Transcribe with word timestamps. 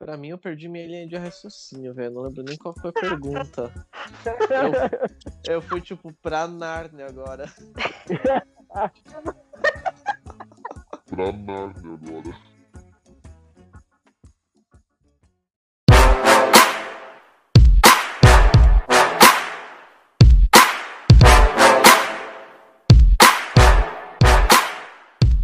Pra 0.00 0.16
mim, 0.16 0.28
eu 0.28 0.38
perdi 0.38 0.66
minha 0.66 0.86
linha 0.86 1.06
de 1.06 1.14
raciocínio, 1.14 1.92
velho. 1.92 2.14
Não 2.14 2.22
lembro 2.22 2.42
nem 2.42 2.56
qual 2.56 2.72
foi 2.72 2.88
a 2.88 2.92
pergunta. 2.94 3.70
eu, 5.44 5.56
eu 5.56 5.60
fui, 5.60 5.82
tipo, 5.82 6.10
pra 6.22 6.48
Narnia 6.48 7.04
agora. 7.04 7.44
pra 11.04 11.32
Narnia 11.32 11.92
agora. 11.92 12.34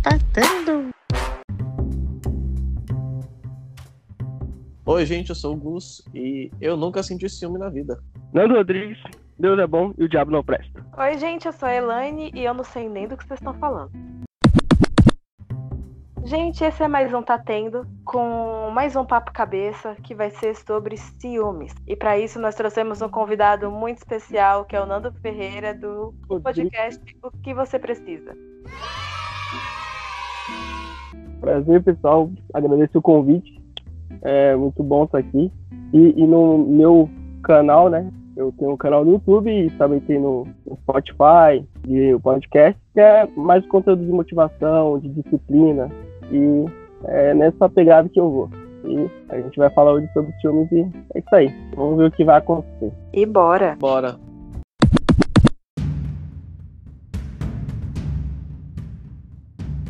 Tá 0.03 0.17
dando. 0.33 0.96
Oi, 4.89 5.05
gente, 5.05 5.31
eu 5.31 5.35
sou 5.35 5.55
o 5.55 5.57
Gus 5.57 6.01
e 6.15 6.49
eu 6.61 6.77
nunca 6.77 7.03
senti 7.03 7.29
ciúme 7.29 7.59
na 7.59 7.69
vida. 7.69 8.01
Nando 8.33 8.55
Rodrigues, 8.55 8.97
Deus 9.37 9.59
é 9.59 9.67
bom 9.67 9.93
e 9.99 10.05
o 10.05 10.09
diabo 10.09 10.31
não 10.31 10.45
presta. 10.45 10.81
Oi, 10.97 11.19
gente, 11.19 11.45
eu 11.45 11.53
sou 11.53 11.69
a 11.69 11.75
Elaine 11.75 12.31
e 12.33 12.45
eu 12.45 12.55
não 12.55 12.63
sei 12.63 12.89
nem 12.89 13.09
do 13.09 13.17
que 13.17 13.27
vocês 13.27 13.41
estão 13.41 13.53
falando. 13.55 13.91
Gente, 16.23 16.63
esse 16.63 16.85
é 16.85 16.87
mais 16.87 17.13
um 17.13 17.21
Tá 17.21 17.37
Tendo, 17.37 17.85
com 18.05 18.71
mais 18.73 18.95
um 18.95 19.05
papo 19.05 19.33
cabeça 19.33 19.97
que 20.05 20.15
vai 20.15 20.31
ser 20.31 20.55
sobre 20.55 20.97
ciúmes. 20.97 21.75
E 21.85 21.97
para 21.97 22.17
isso 22.17 22.39
nós 22.39 22.55
trouxemos 22.55 23.03
um 23.03 23.09
convidado 23.09 23.69
muito 23.73 23.99
especial, 23.99 24.65
que 24.67 24.77
é 24.77 24.81
o 24.81 24.87
Nando 24.87 25.13
Ferreira, 25.15 25.75
do 25.75 26.15
podcast 26.45 27.03
O 27.25 27.31
Que 27.43 27.53
Você 27.53 27.77
Precisa. 27.77 28.37
Prazer, 31.41 31.83
pessoal. 31.83 32.31
Agradeço 32.55 32.99
o 32.99 33.03
convite. 33.03 33.66
É 34.23 34.57
muito 34.57 34.83
bom 34.83 35.05
estar 35.05 35.19
aqui. 35.19 35.51
E, 35.93 36.15
e 36.17 36.27
no 36.27 36.59
meu 36.59 37.09
canal, 37.43 37.89
né? 37.89 38.11
Eu 38.37 38.53
tenho 38.59 38.73
um 38.73 38.77
canal 38.77 39.05
no 39.05 39.13
YouTube 39.13 39.51
e 39.51 39.71
também 39.79 39.99
tem 40.01 40.21
no, 40.21 40.47
no 40.67 40.77
Spotify, 40.77 41.67
e 41.89 42.13
o 42.13 42.21
podcast, 42.21 42.79
que 42.93 43.01
é 43.01 43.27
mais 43.35 43.67
conteúdo 43.67 44.05
de 44.05 44.13
motivação, 44.13 44.99
de 44.99 45.09
disciplina. 45.09 45.91
E 46.31 46.67
é 47.05 47.33
nessa 47.33 47.69
pegada 47.69 48.09
que 48.09 48.21
eu 48.21 48.31
vou. 48.31 48.51
E 48.85 49.11
a 49.31 49.41
gente 49.41 49.57
vai 49.57 49.71
falar 49.71 49.93
hoje 49.93 50.09
sobre 50.13 50.33
filmes 50.41 50.71
e 50.71 50.81
é 51.15 51.19
isso 51.19 51.35
aí. 51.35 51.49
Vamos 51.75 51.97
ver 51.97 52.09
o 52.09 52.11
que 52.11 52.25
vai 52.25 52.37
acontecer. 52.37 52.93
E 53.13 53.25
bora! 53.25 53.77
Bora. 53.79 54.17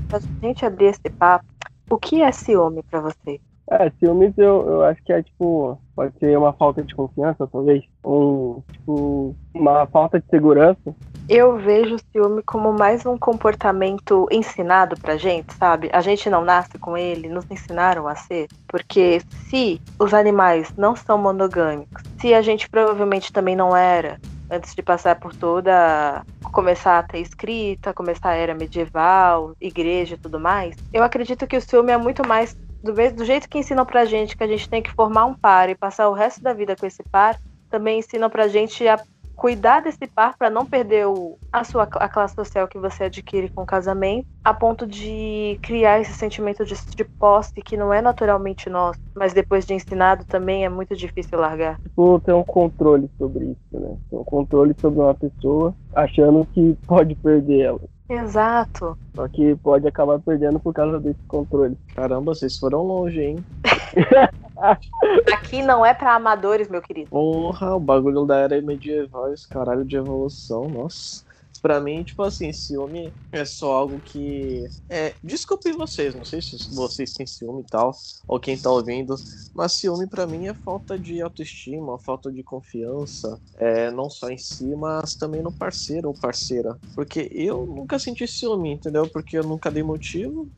Pra 0.09 0.21
gente 0.41 0.65
abrir 0.65 0.87
esse 0.87 1.11
papo, 1.19 1.45
o 1.91 1.99
que 1.99 2.23
é 2.23 2.31
ciúme 2.31 2.83
para 2.85 3.01
você? 3.01 3.41
É, 3.70 3.91
ciúmes 3.98 4.33
eu, 4.39 4.64
eu 4.69 4.84
acho 4.84 5.03
que 5.03 5.12
é 5.12 5.22
tipo, 5.22 5.78
pode 5.95 6.17
ser 6.19 6.39
uma 6.39 6.53
falta 6.53 6.83
de 6.83 6.95
confiança, 6.95 7.48
talvez. 7.50 7.84
Um, 8.05 8.62
tipo, 8.72 9.34
uma 9.53 9.86
falta 9.86 10.20
de 10.20 10.27
segurança. 10.28 10.95
Eu 11.28 11.56
vejo 11.59 11.97
o 11.97 11.98
ciúme 11.98 12.42
como 12.44 12.72
mais 12.72 13.05
um 13.05 13.19
comportamento 13.19 14.28
ensinado 14.31 14.94
pra 15.00 15.17
gente, 15.17 15.53
sabe? 15.55 15.91
A 15.92 16.00
gente 16.00 16.31
não 16.31 16.44
nasce 16.44 16.78
com 16.78 16.97
ele, 16.97 17.28
nos 17.28 17.50
ensinaram 17.50 18.06
a 18.06 18.14
ser. 18.14 18.47
Porque 18.69 19.20
se 19.48 19.81
os 19.98 20.14
animais 20.14 20.72
não 20.77 20.94
são 20.94 21.19
monogâmicos, 21.19 22.05
se 22.20 22.33
a 22.33 22.42
gente 22.42 22.70
provavelmente 22.70 23.33
também 23.33 23.56
não 23.56 23.77
era, 23.77 24.20
antes 24.48 24.75
de 24.75 24.83
passar 24.83 25.17
por 25.17 25.34
toda. 25.34 26.25
começar 26.53 27.00
a 27.00 27.03
ter 27.03 27.19
escrita, 27.19 27.92
começar 27.92 28.31
a 28.31 28.34
era 28.34 28.55
medieval, 28.55 29.53
igreja 29.61 30.14
e 30.14 30.19
tudo 30.19 30.39
mais, 30.39 30.75
eu 30.92 31.03
acredito 31.03 31.47
que 31.47 31.56
o 31.56 31.61
ciúme 31.61 31.92
é 31.92 31.98
muito 31.98 32.27
mais. 32.27 32.56
Do, 32.87 33.15
do 33.15 33.25
jeito 33.25 33.48
que 33.48 33.59
ensinam 33.59 33.84
pra 33.84 34.05
gente 34.05 34.37
que 34.37 34.45
a 34.45 34.47
gente 34.47 34.69
tem 34.69 34.83
que 34.83 34.92
formar 34.92 35.27
um 35.27 35.34
par 35.34 35.69
e 35.69 35.75
passar 35.75 36.09
o 36.09 36.15
resto 36.15 36.42
da 36.42 36.53
vida 36.53 36.77
com 36.77 36.87
esse 36.87 37.03
par, 37.03 37.39
também 37.69 37.98
ensinam 37.98 38.31
pra 38.31 38.48
gente 38.48 38.87
a 38.87 38.98
cuidar 39.37 39.81
desse 39.81 40.06
par 40.06 40.37
para 40.37 40.48
não 40.48 40.65
perder 40.65 41.06
o, 41.06 41.37
a 41.53 41.62
sua 41.62 41.83
a 41.84 42.09
classe 42.09 42.34
social 42.34 42.66
que 42.66 42.78
você 42.78 43.05
adquire 43.05 43.50
com 43.50 43.62
o 43.62 43.66
casamento, 43.66 44.27
a 44.43 44.55
ponto 44.55 44.87
de 44.87 45.59
criar 45.62 46.00
esse 46.00 46.15
sentimento 46.15 46.65
de, 46.65 46.75
de 46.75 47.05
posse 47.05 47.53
que 47.62 47.77
não 47.77 47.93
é 47.93 48.00
naturalmente 48.00 48.71
nosso, 48.71 48.99
mas 49.15 49.34
depois 49.34 49.66
de 49.66 49.75
ensinado 49.75 50.25
também 50.25 50.65
é 50.65 50.69
muito 50.69 50.97
difícil 50.97 51.38
largar. 51.38 51.78
Tipo, 51.82 52.19
ter 52.21 52.32
um 52.32 52.43
controle 52.43 53.11
sobre 53.19 53.44
isso, 53.47 53.81
né? 53.81 53.97
Ter 54.09 54.16
um 54.16 54.25
controle 54.25 54.75
sobre 54.81 55.00
uma 55.00 55.15
pessoa, 55.15 55.75
achando 55.94 56.47
que 56.55 56.77
pode 56.87 57.15
perder 57.16 57.61
ela. 57.61 57.81
Exato. 58.09 58.97
Só 59.15 59.28
que 59.28 59.56
pode 59.56 59.87
acabar 59.87 60.21
perdendo 60.21 60.61
por 60.61 60.72
causa 60.72 61.00
desse 61.00 61.19
controle. 61.27 61.77
Caramba, 61.94 62.34
vocês 62.34 62.56
foram 62.56 62.83
longe, 62.83 63.21
hein? 63.21 63.37
Aqui 65.34 65.62
não 65.62 65.84
é 65.84 65.93
para 65.93 66.15
amadores, 66.15 66.69
meu 66.69 66.81
querido. 66.81 67.11
Porra, 67.11 67.75
o 67.75 67.81
bagulho 67.81 68.25
da 68.25 68.37
era 68.39 68.61
medieval, 68.62 69.33
esse 69.33 69.47
caralho 69.49 69.84
de 69.84 69.97
evolução, 69.97 70.69
nossa. 70.69 71.25
Pra 71.66 71.81
mim, 71.81 72.04
tipo 72.04 72.22
assim, 72.22 72.53
ciúme 72.53 73.12
é 73.32 73.44
só 73.44 73.72
algo 73.72 74.00
que. 74.00 74.62
É, 74.88 75.16
desculpe 75.21 75.72
vocês, 75.72 76.15
não 76.15 76.22
sei 76.25 76.41
se 76.41 76.56
vocês 76.72 77.12
têm 77.12 77.27
ciúme 77.27 77.62
e 77.62 77.66
tal, 77.66 77.91
ou 78.28 78.38
quem 78.38 78.56
tá 78.56 78.71
ouvindo, 78.71 79.16
mas 79.53 79.72
ciúme 79.72 80.06
pra 80.09 80.28
mim 80.28 80.47
é 80.47 80.55
falta 80.55 80.97
de 80.97 81.21
autoestima, 81.21 81.99
falta 81.99 82.31
de 82.31 82.44
confiança, 82.44 83.43
é, 83.56 83.91
não 83.91 84.09
só 84.09 84.31
em 84.31 84.38
si, 84.38 84.65
mas 84.76 85.16
também 85.16 85.43
no 85.43 85.50
parceiro 85.50 86.06
ou 86.06 86.15
parceira. 86.15 86.78
Porque 86.94 87.28
eu 87.32 87.66
nunca 87.66 87.99
senti 87.99 88.28
ciúme, 88.28 88.71
entendeu? 88.71 89.10
Porque 89.10 89.37
eu 89.37 89.43
nunca 89.43 89.69
dei 89.69 89.82
motivo. 89.82 90.49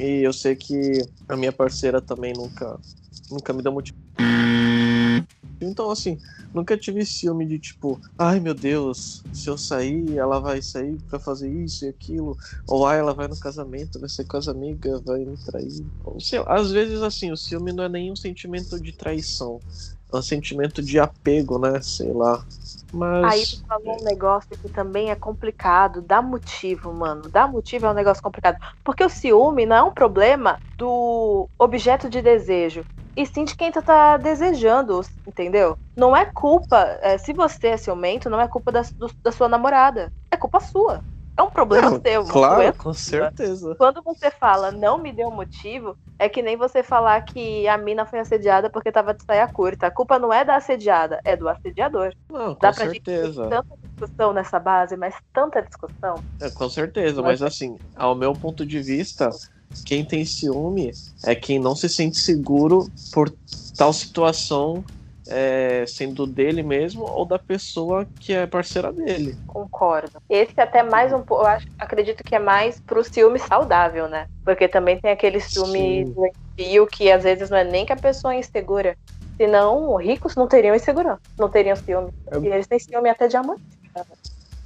E 0.00 0.26
eu 0.26 0.32
sei 0.32 0.56
que 0.56 0.98
a 1.28 1.36
minha 1.36 1.52
parceira 1.52 2.00
também 2.02 2.32
nunca, 2.32 2.76
nunca 3.30 3.52
me 3.52 3.62
deu 3.62 3.70
motivo. 3.70 3.94
Então, 5.64 5.90
assim, 5.90 6.18
nunca 6.52 6.76
tive 6.76 7.04
ciúme 7.06 7.46
de 7.46 7.58
tipo, 7.58 8.00
ai 8.18 8.40
meu 8.40 8.54
Deus, 8.54 9.24
se 9.32 9.48
eu 9.50 9.56
sair, 9.58 10.16
ela 10.16 10.40
vai 10.40 10.60
sair 10.62 10.98
para 11.08 11.18
fazer 11.18 11.50
isso 11.50 11.84
e 11.84 11.88
aquilo. 11.88 12.36
Ou 12.66 12.86
ai, 12.86 12.98
ela 12.98 13.14
vai 13.14 13.28
no 13.28 13.36
casamento, 13.36 14.00
vai 14.00 14.08
ser 14.08 14.24
com 14.24 14.36
as 14.36 14.48
amigas, 14.48 15.02
vai 15.02 15.24
me 15.24 15.36
trair. 15.38 15.86
Ou, 16.04 16.20
sei 16.20 16.40
lá, 16.40 16.56
às 16.56 16.70
vezes, 16.70 17.02
assim, 17.02 17.30
o 17.32 17.36
ciúme 17.36 17.72
não 17.72 17.84
é 17.84 17.88
nenhum 17.88 18.16
sentimento 18.16 18.80
de 18.80 18.92
traição. 18.92 19.62
Um 20.14 20.22
sentimento 20.22 20.82
de 20.82 20.98
apego, 20.98 21.58
né? 21.58 21.80
Sei 21.82 22.12
lá. 22.12 22.44
Mas. 22.92 23.24
Aí 23.24 23.46
tu 23.46 23.56
falou 23.68 24.00
um 24.00 24.04
negócio 24.04 24.56
que 24.58 24.68
também 24.68 25.10
é 25.10 25.14
complicado. 25.16 26.02
Dá 26.02 26.20
motivo, 26.20 26.92
mano. 26.92 27.30
Dá 27.30 27.46
motivo 27.46 27.86
é 27.86 27.90
um 27.90 27.94
negócio 27.94 28.22
complicado. 28.22 28.56
Porque 28.84 29.04
o 29.04 29.08
ciúme 29.08 29.64
não 29.66 29.76
é 29.76 29.82
um 29.82 29.92
problema 29.92 30.60
do 30.78 31.48
objeto 31.58 32.08
de 32.10 32.20
desejo. 32.20 32.84
E 33.16 33.26
sim 33.26 33.44
de 33.44 33.54
quem 33.54 33.70
tu 33.70 33.82
tá 33.82 34.16
desejando, 34.16 35.00
entendeu? 35.26 35.76
Não 35.96 36.16
é 36.16 36.24
culpa. 36.32 36.98
É, 37.02 37.18
se 37.18 37.32
você 37.32 37.68
é 37.68 37.76
ciumento, 37.76 38.30
não 38.30 38.40
é 38.40 38.48
culpa 38.48 38.72
da, 38.72 38.82
do, 38.98 39.10
da 39.22 39.30
sua 39.30 39.48
namorada. 39.48 40.10
É 40.30 40.36
culpa 40.36 40.60
sua. 40.60 41.04
É 41.36 41.42
um 41.42 41.50
problema 41.50 41.90
Não, 41.90 42.00
seu. 42.00 42.24
Claro, 42.24 42.62
não 42.62 42.62
é 42.68 42.72
com 42.72 42.92
certeza. 42.92 43.74
Quando 43.76 44.02
você 44.02 44.30
fala 44.30 44.70
não 44.70 45.02
me 45.02 45.12
deu 45.12 45.30
motivo, 45.30 45.96
é 46.18 46.28
que 46.28 46.42
nem 46.42 46.56
você 46.56 46.82
falar 46.82 47.20
que 47.22 47.66
a 47.66 47.76
mina 47.76 48.04
foi 48.06 48.20
assediada 48.20 48.70
porque 48.70 48.92
tava 48.92 49.14
de 49.14 49.24
saia 49.24 49.48
curta. 49.48 49.86
A 49.86 49.90
culpa 49.90 50.18
não 50.18 50.32
é 50.32 50.44
da 50.44 50.56
assediada, 50.56 51.20
é 51.24 51.36
do 51.36 51.48
assediador. 51.48 52.12
Não, 52.30 52.54
com 52.54 52.60
Dá 52.60 52.72
pra 52.72 52.86
certeza. 52.86 53.44
gente 53.44 53.50
tanta 53.50 53.74
discussão 54.02 54.32
nessa 54.32 54.58
base, 54.58 54.96
mas 54.96 55.14
tanta 55.32 55.62
discussão. 55.62 56.22
É, 56.40 56.50
com 56.50 56.68
certeza, 56.68 57.22
mas 57.22 57.42
assim, 57.42 57.76
ao 57.96 58.14
meu 58.14 58.34
ponto 58.34 58.66
de 58.66 58.80
vista, 58.80 59.30
quem 59.84 60.04
tem 60.04 60.24
ciúme 60.24 60.90
é 61.24 61.34
quem 61.34 61.58
não 61.58 61.74
se 61.74 61.88
sente 61.88 62.18
seguro 62.18 62.86
por 63.12 63.32
tal 63.76 63.92
situação, 63.92 64.84
é, 65.28 65.84
sendo 65.86 66.26
dele 66.26 66.62
mesmo 66.62 67.04
ou 67.04 67.24
da 67.24 67.38
pessoa 67.38 68.06
que 68.20 68.32
é 68.32 68.46
parceira 68.46 68.92
dele. 68.92 69.36
Concordo. 69.46 70.12
Esse 70.28 70.52
é 70.56 70.62
até 70.62 70.82
mais 70.82 71.12
um 71.12 71.22
pouco, 71.22 71.44
eu 71.44 71.48
acho, 71.48 71.66
acredito 71.78 72.24
que 72.24 72.34
é 72.34 72.38
mais 72.38 72.80
pro 72.86 73.04
ciúme 73.04 73.38
saudável, 73.38 74.08
né? 74.08 74.26
Porque 74.44 74.66
também 74.66 74.98
tem 75.00 75.12
aquele 75.12 75.40
ciúme 75.40 76.06
Sim. 76.06 76.14
doentio 76.14 76.86
que 76.86 77.10
às 77.10 77.22
vezes 77.22 77.50
não 77.50 77.58
é 77.58 77.64
nem 77.64 77.86
que 77.86 77.92
a 77.92 77.96
pessoa 77.96 78.34
é 78.34 78.38
insegura. 78.38 78.96
Senão, 79.36 79.96
ricos 79.96 80.36
não 80.36 80.46
teriam 80.46 80.74
insegurança, 80.74 81.20
não 81.38 81.48
teriam 81.48 81.76
ciúme. 81.76 82.10
É. 82.30 82.38
E 82.38 82.46
eles 82.48 82.66
têm 82.66 82.78
ciúme 82.78 83.08
até 83.08 83.28
de 83.28 83.36
amor. 83.36 83.56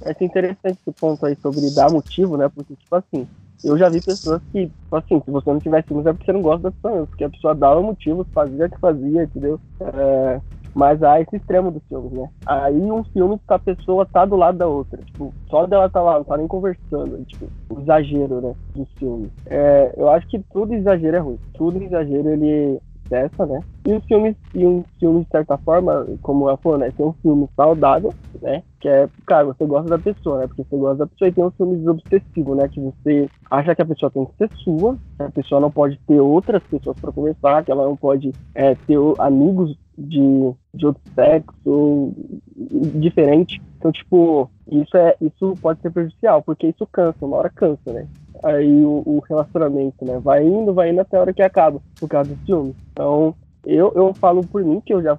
Acho 0.05 0.23
interessante 0.23 0.77
esse 0.85 0.99
ponto 0.99 1.25
aí 1.25 1.35
sobre 1.41 1.73
dar 1.73 1.91
motivo, 1.91 2.37
né? 2.37 2.49
Porque, 2.49 2.75
tipo 2.75 2.95
assim, 2.95 3.27
eu 3.63 3.77
já 3.77 3.89
vi 3.89 4.01
pessoas 4.01 4.41
que, 4.51 4.71
assim, 4.91 5.21
se 5.23 5.31
você 5.31 5.49
não 5.51 5.59
tiver 5.59 5.83
ciúmes 5.85 6.05
é 6.05 6.13
porque 6.13 6.25
você 6.25 6.33
não 6.33 6.41
gosta 6.41 6.63
da 6.63 6.71
pessoa, 6.71 6.93
mesmo, 6.93 7.07
porque 7.07 7.23
a 7.23 7.29
pessoa 7.29 7.55
dava 7.55 7.81
motivos, 7.81 8.27
fazia 8.33 8.65
o 8.65 8.69
que 8.69 8.79
fazia, 8.79 9.23
entendeu? 9.23 9.59
É, 9.81 10.41
mas 10.75 11.01
há 11.01 11.19
esse 11.19 11.35
extremo 11.35 11.71
dos 11.71 11.81
ciúmes, 11.87 12.11
né? 12.13 12.29
Aí 12.45 12.75
um 12.75 13.03
ciúme 13.05 13.37
que 13.39 13.53
a 13.53 13.59
pessoa 13.59 14.05
tá 14.05 14.25
do 14.25 14.35
lado 14.35 14.57
da 14.57 14.67
outra, 14.67 15.01
tipo, 15.03 15.33
só 15.49 15.65
dela 15.65 15.89
tá 15.89 16.01
lá, 16.01 16.17
não 16.17 16.23
tá 16.23 16.37
nem 16.37 16.47
conversando, 16.47 17.23
tipo, 17.25 17.51
o 17.69 17.79
exagero, 17.81 18.41
né, 18.41 18.55
do 18.75 18.87
ciúme. 18.99 19.31
É, 19.49 19.93
eu 19.97 20.09
acho 20.09 20.27
que 20.27 20.39
tudo 20.51 20.73
exagero 20.73 21.17
é 21.17 21.19
ruim, 21.19 21.39
tudo 21.53 21.81
exagero 21.81 22.29
ele 22.29 22.79
excessa, 23.07 23.45
né? 23.45 23.61
E 23.85 23.93
os 23.93 24.03
filmes, 24.05 24.35
e 24.53 24.65
um 24.65 24.83
filme, 24.99 25.23
de 25.23 25.29
certa 25.31 25.57
forma, 25.57 26.05
como 26.21 26.47
ela 26.47 26.57
falou, 26.57 26.77
né? 26.77 26.91
Tem 26.95 27.05
um 27.05 27.13
filme 27.21 27.47
saudável, 27.55 28.13
né? 28.41 28.61
Que 28.79 28.89
é, 28.89 29.07
cara, 29.25 29.45
você 29.45 29.65
gosta 29.65 29.89
da 29.89 29.97
pessoa, 29.97 30.39
né? 30.39 30.47
Porque 30.47 30.63
você 30.63 30.77
gosta 30.77 30.97
da 30.97 31.07
pessoa 31.07 31.29
e 31.29 31.31
tem 31.31 31.43
uns 31.43 31.55
filmes 31.55 31.87
obsessivos, 31.87 32.57
né? 32.57 32.67
Que 32.67 32.81
você 32.81 33.29
acha 33.49 33.75
que 33.75 33.81
a 33.81 33.85
pessoa 33.85 34.11
tem 34.11 34.25
que 34.25 34.35
ser 34.37 34.49
sua, 34.57 34.95
que 35.17 35.23
a 35.23 35.31
pessoa 35.31 35.61
não 35.61 35.71
pode 35.71 35.99
ter 36.05 36.19
outras 36.19 36.61
pessoas 36.63 36.99
para 36.99 37.11
conversar, 37.11 37.63
que 37.63 37.71
ela 37.71 37.85
não 37.85 37.95
pode 37.95 38.31
é, 38.53 38.75
ter 38.75 38.97
amigos 39.19 39.77
de, 39.97 40.53
de 40.73 40.85
outro 40.85 41.01
sexo 41.15 42.13
diferente. 42.95 43.61
Então, 43.77 43.91
tipo, 43.91 44.49
isso, 44.71 44.95
é, 44.95 45.15
isso 45.21 45.55
pode 45.61 45.81
ser 45.81 45.91
prejudicial, 45.91 46.41
porque 46.41 46.67
isso 46.67 46.87
cansa, 46.87 47.25
uma 47.25 47.37
hora 47.37 47.49
cansa, 47.49 47.91
né? 47.91 48.07
Aí 48.43 48.83
o, 48.83 49.01
o 49.05 49.23
relacionamento, 49.27 50.05
né? 50.05 50.19
Vai 50.19 50.45
indo, 50.45 50.73
vai 50.73 50.91
indo 50.91 51.01
até 51.01 51.17
a 51.17 51.21
hora 51.21 51.33
que 51.33 51.41
acaba, 51.41 51.81
por 51.99 52.07
causa 52.07 52.29
do 52.29 52.45
filme. 52.45 52.75
Então, 52.91 53.33
eu, 53.65 53.91
eu 53.95 54.13
falo 54.13 54.41
por 54.45 54.63
mim 54.63 54.81
que 54.81 54.93
eu 54.93 55.01
já. 55.01 55.17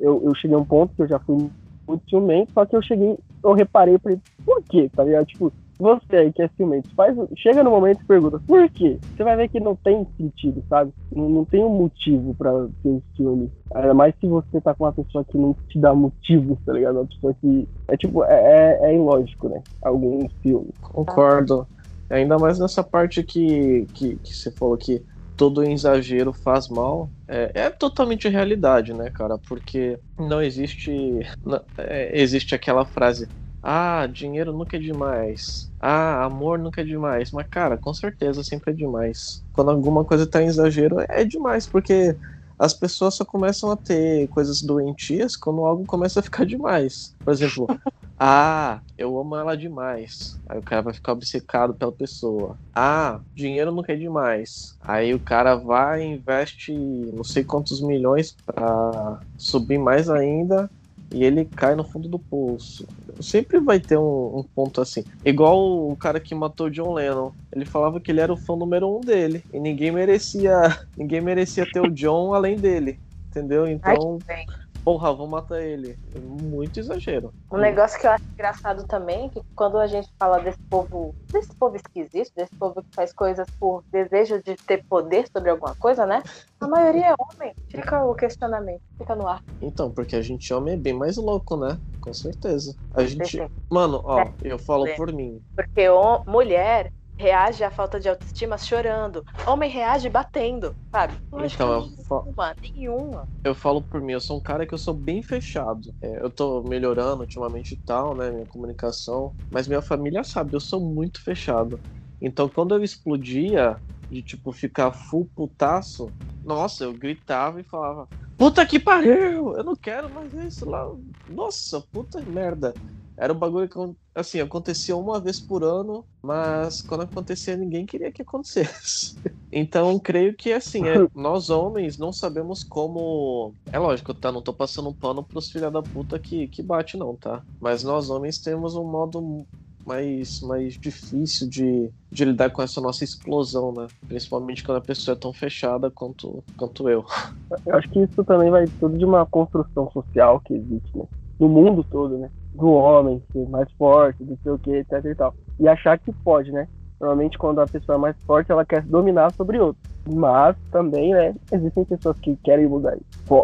Eu, 0.00 0.22
eu 0.24 0.34
cheguei 0.34 0.56
a 0.56 0.60
um 0.60 0.64
ponto 0.64 0.94
que 0.94 1.02
eu 1.02 1.08
já 1.08 1.18
fui 1.20 1.48
muito 1.86 2.08
ciumento, 2.08 2.52
só 2.52 2.64
que 2.64 2.74
eu 2.74 2.82
cheguei, 2.82 3.16
eu 3.42 3.52
reparei, 3.52 3.98
falei, 3.98 4.18
por 4.44 4.62
quê? 4.62 4.90
Tá 4.94 5.04
ligado? 5.04 5.26
Tipo, 5.26 5.52
você 5.84 6.16
aí 6.16 6.32
que 6.32 6.40
é 6.40 6.48
ciumento, 6.56 6.88
faz, 6.94 7.14
chega 7.36 7.62
no 7.62 7.70
momento 7.70 8.00
e 8.00 8.06
pergunta, 8.06 8.40
por 8.46 8.70
quê? 8.70 8.98
Você 9.14 9.22
vai 9.22 9.36
ver 9.36 9.48
que 9.48 9.60
não 9.60 9.76
tem 9.76 10.06
sentido, 10.16 10.64
sabe? 10.66 10.90
Não, 11.14 11.28
não 11.28 11.44
tem 11.44 11.62
um 11.62 11.68
motivo 11.68 12.34
pra 12.34 12.50
ter 12.82 13.02
ciúme. 13.14 13.52
Ainda 13.74 13.92
mais 13.92 14.14
se 14.18 14.26
você 14.26 14.62
tá 14.62 14.74
com 14.74 14.84
uma 14.84 14.92
pessoa 14.94 15.22
que 15.24 15.36
não 15.36 15.54
te 15.68 15.78
dá 15.78 15.94
motivo, 15.94 16.58
tá 16.64 16.72
ligado? 16.72 16.96
Uma 16.96 17.06
pessoa 17.06 17.36
que. 17.38 17.68
É 17.88 17.98
tipo, 17.98 18.24
é, 18.24 18.78
é, 18.80 18.90
é 18.90 18.94
ilógico, 18.94 19.50
né? 19.50 19.62
Alguns 19.82 20.32
filmes. 20.42 20.72
Concordo. 20.80 21.66
Ainda 22.08 22.38
mais 22.38 22.58
nessa 22.58 22.82
parte 22.82 23.22
que, 23.22 23.86
que, 23.92 24.16
que 24.16 24.34
você 24.34 24.50
falou 24.50 24.78
que 24.78 25.02
todo 25.36 25.64
exagero 25.64 26.32
faz 26.32 26.68
mal, 26.68 27.10
é, 27.28 27.50
é, 27.54 27.70
totalmente 27.70 28.28
realidade, 28.28 28.94
né, 28.94 29.10
cara? 29.10 29.36
Porque 29.36 29.98
não 30.18 30.40
existe. 30.40 31.26
Não, 31.44 31.60
é, 31.76 32.18
existe 32.18 32.54
aquela 32.54 32.86
frase. 32.86 33.28
Ah, 33.66 34.06
dinheiro 34.06 34.52
nunca 34.52 34.76
é 34.76 34.80
demais. 34.80 35.70
Ah, 35.80 36.24
amor 36.26 36.58
nunca 36.58 36.82
é 36.82 36.84
demais. 36.84 37.30
Mas, 37.32 37.46
cara, 37.48 37.78
com 37.78 37.94
certeza 37.94 38.44
sempre 38.44 38.72
é 38.72 38.74
demais. 38.74 39.42
Quando 39.54 39.70
alguma 39.70 40.04
coisa 40.04 40.26
tá 40.26 40.42
em 40.42 40.46
exagero, 40.46 40.96
é 41.08 41.24
demais, 41.24 41.66
porque 41.66 42.14
as 42.58 42.74
pessoas 42.74 43.14
só 43.14 43.24
começam 43.24 43.70
a 43.70 43.76
ter 43.76 44.28
coisas 44.28 44.60
doentias 44.60 45.34
quando 45.34 45.64
algo 45.64 45.86
começa 45.86 46.20
a 46.20 46.22
ficar 46.22 46.44
demais. 46.44 47.16
Por 47.24 47.32
exemplo, 47.32 47.66
ah, 48.20 48.82
eu 48.98 49.18
amo 49.18 49.34
ela 49.34 49.56
demais. 49.56 50.38
Aí 50.46 50.58
o 50.58 50.62
cara 50.62 50.82
vai 50.82 50.92
ficar 50.92 51.12
obcecado 51.12 51.74
pela 51.74 51.90
pessoa. 51.92 52.58
Ah, 52.74 53.22
dinheiro 53.34 53.72
não 53.72 53.82
quer 53.82 53.96
demais. 53.96 54.76
Aí 54.78 55.14
o 55.14 55.20
cara 55.20 55.54
vai 55.54 56.02
e 56.02 56.06
investe 56.16 56.70
não 57.14 57.24
sei 57.24 57.42
quantos 57.42 57.80
milhões 57.80 58.36
para 58.44 59.22
subir 59.38 59.78
mais 59.78 60.10
ainda 60.10 60.70
e 61.14 61.22
ele 61.22 61.44
cai 61.44 61.76
no 61.76 61.84
fundo 61.84 62.08
do 62.08 62.18
poço. 62.18 62.84
Sempre 63.20 63.60
vai 63.60 63.78
ter 63.78 63.96
um, 63.96 64.38
um, 64.38 64.42
ponto 64.42 64.80
assim. 64.80 65.04
Igual 65.24 65.88
o 65.88 65.96
cara 65.96 66.18
que 66.18 66.34
matou 66.34 66.68
John 66.68 66.92
Lennon. 66.92 67.30
Ele 67.54 67.64
falava 67.64 68.00
que 68.00 68.10
ele 68.10 68.20
era 68.20 68.32
o 68.32 68.36
fã 68.36 68.56
número 68.56 68.88
um 68.88 69.00
dele. 69.00 69.44
E 69.52 69.60
ninguém 69.60 69.92
merecia. 69.92 70.76
Ninguém 70.98 71.20
merecia 71.20 71.64
ter 71.70 71.80
o 71.80 71.90
John 71.90 72.34
além 72.34 72.56
dele. 72.56 72.98
Entendeu? 73.30 73.68
Então. 73.68 74.18
Ai, 74.28 74.44
porra, 74.84 75.12
vou 75.12 75.26
matar 75.26 75.60
ele. 75.62 75.98
Muito 76.14 76.78
exagero. 76.78 77.32
Um 77.50 77.56
negócio 77.56 77.98
que 77.98 78.06
eu 78.06 78.10
acho 78.10 78.24
engraçado 78.32 78.86
também, 78.86 79.30
que 79.30 79.40
quando 79.56 79.78
a 79.78 79.86
gente 79.86 80.08
fala 80.18 80.38
desse 80.38 80.58
povo, 80.68 81.14
desse 81.32 81.54
povo 81.56 81.76
esquisito, 81.76 82.32
desse 82.36 82.54
povo 82.56 82.82
que 82.82 82.94
faz 82.94 83.12
coisas 83.12 83.48
por 83.58 83.82
desejo 83.90 84.42
de 84.42 84.54
ter 84.56 84.84
poder 84.84 85.26
sobre 85.32 85.50
alguma 85.50 85.74
coisa, 85.74 86.04
né? 86.04 86.22
A 86.60 86.68
maioria 86.68 87.08
é 87.08 87.14
homem. 87.18 87.54
Fica 87.68 88.04
o 88.04 88.14
questionamento, 88.14 88.82
fica 88.98 89.14
no 89.14 89.26
ar. 89.26 89.42
Então, 89.62 89.90
porque 89.90 90.14
a 90.16 90.22
gente 90.22 90.52
homem 90.52 90.74
é 90.74 90.76
bem 90.76 90.92
mais 90.92 91.16
louco, 91.16 91.56
né? 91.56 91.78
Com 92.00 92.12
certeza. 92.12 92.76
A 92.92 93.02
gente. 93.04 93.40
Mano, 93.70 94.02
ó, 94.04 94.20
é. 94.20 94.32
eu 94.42 94.58
falo 94.58 94.86
por 94.96 95.10
mim. 95.12 95.40
Porque 95.56 95.88
mulher 96.26 96.92
reage 97.18 97.62
à 97.62 97.70
falta 97.70 97.98
de 98.00 98.08
autoestima 98.08 98.58
chorando. 98.58 99.24
Homem 99.46 99.70
reage 99.70 100.08
batendo, 100.08 100.74
sabe? 100.90 101.14
então, 101.32 101.72
eu 101.72 102.24
nenhuma, 102.24 102.56
nenhuma. 102.60 103.28
Eu 103.44 103.54
falo 103.54 103.80
por 103.80 104.00
mim, 104.00 104.12
eu 104.12 104.20
sou 104.20 104.36
um 104.36 104.40
cara 104.40 104.66
que 104.66 104.74
eu 104.74 104.78
sou 104.78 104.94
bem 104.94 105.22
fechado. 105.22 105.94
É, 106.00 106.22
eu 106.22 106.30
tô 106.30 106.62
melhorando 106.62 107.20
ultimamente 107.22 107.74
e 107.74 107.76
tal, 107.76 108.14
né? 108.14 108.30
Minha 108.30 108.46
comunicação. 108.46 109.32
Mas 109.50 109.68
minha 109.68 109.82
família 109.82 110.24
sabe, 110.24 110.54
eu 110.54 110.60
sou 110.60 110.80
muito 110.80 111.22
fechado. 111.22 111.78
Então, 112.20 112.48
quando 112.48 112.74
eu 112.74 112.82
explodia, 112.82 113.76
de 114.10 114.22
tipo 114.22 114.52
ficar 114.52 114.92
full 114.92 115.28
putaço, 115.34 116.10
nossa, 116.44 116.84
eu 116.84 116.92
gritava 116.92 117.60
e 117.60 117.64
falava: 117.64 118.08
Puta 118.36 118.66
que 118.66 118.78
pariu! 118.78 119.56
Eu 119.56 119.64
não 119.64 119.76
quero 119.76 120.08
mais 120.10 120.32
isso 120.34 120.68
lá. 120.68 120.90
Nossa, 121.28 121.80
puta 121.92 122.20
merda. 122.20 122.74
Era 123.16 123.32
um 123.32 123.38
bagulho 123.38 123.68
que, 123.68 123.78
assim, 124.14 124.40
acontecia 124.40 124.96
uma 124.96 125.20
vez 125.20 125.40
por 125.40 125.62
ano, 125.62 126.04
mas 126.22 126.82
quando 126.82 127.02
acontecia 127.02 127.56
ninguém 127.56 127.86
queria 127.86 128.12
que 128.12 128.22
acontecesse. 128.22 129.14
Então, 129.56 130.00
creio 130.00 130.34
que, 130.36 130.52
assim, 130.52 130.88
é, 130.88 130.96
nós 131.14 131.48
homens 131.48 131.96
não 131.96 132.12
sabemos 132.12 132.64
como. 132.64 133.54
É 133.70 133.78
lógico, 133.78 134.12
tá? 134.12 134.32
Não 134.32 134.42
tô 134.42 134.52
passando 134.52 134.88
um 134.88 134.92
pano 134.92 135.24
pros 135.24 135.48
filha 135.48 135.70
da 135.70 135.80
puta 135.80 136.18
que, 136.18 136.48
que 136.48 136.60
bate, 136.60 136.96
não, 136.96 137.16
tá? 137.16 137.44
Mas 137.60 137.84
nós 137.84 138.10
homens 138.10 138.40
temos 138.40 138.74
um 138.74 138.82
modo 138.82 139.46
mais, 139.86 140.40
mais 140.40 140.74
difícil 140.74 141.48
de, 141.48 141.92
de 142.10 142.24
lidar 142.24 142.50
com 142.50 142.62
essa 142.62 142.80
nossa 142.80 143.04
explosão, 143.04 143.72
né? 143.72 143.86
Principalmente 144.08 144.64
quando 144.64 144.78
a 144.78 144.84
pessoa 144.84 145.14
é 145.14 145.18
tão 145.18 145.32
fechada 145.32 145.90
quanto, 145.90 146.44
quanto 146.56 146.88
eu. 146.88 147.04
Eu 147.64 147.76
acho 147.76 147.88
que 147.90 148.00
isso 148.00 148.24
também 148.24 148.50
vai 148.50 148.66
tudo 148.80 148.98
de 148.98 149.04
uma 149.04 149.24
construção 149.24 149.88
social 149.92 150.40
que 150.40 150.54
existe, 150.54 150.90
né? 150.96 151.04
No 151.38 151.48
mundo 151.48 151.84
todo, 151.84 152.18
né? 152.18 152.32
Do 152.54 152.72
homem 152.72 153.22
ser 153.32 153.48
mais 153.48 153.70
forte, 153.72 154.22
do 154.22 154.38
sei 154.42 154.52
o 154.52 154.58
que, 154.58 154.70
etc 154.76 155.04
e 155.04 155.14
tal. 155.14 155.34
E 155.58 155.68
achar 155.68 155.98
que 155.98 156.12
pode, 156.12 156.52
né? 156.52 156.66
Normalmente 157.00 157.36
quando 157.36 157.60
a 157.60 157.66
pessoa 157.66 157.96
é 157.96 158.00
mais 158.00 158.16
forte, 158.24 158.50
ela 158.50 158.64
quer 158.64 158.82
dominar 158.82 159.32
sobre 159.32 159.58
outro. 159.58 159.80
Mas 160.12 160.56
também, 160.70 161.12
né, 161.12 161.34
existem 161.52 161.84
pessoas 161.84 162.18
que 162.18 162.36
querem 162.36 162.66
mudar 162.66 162.96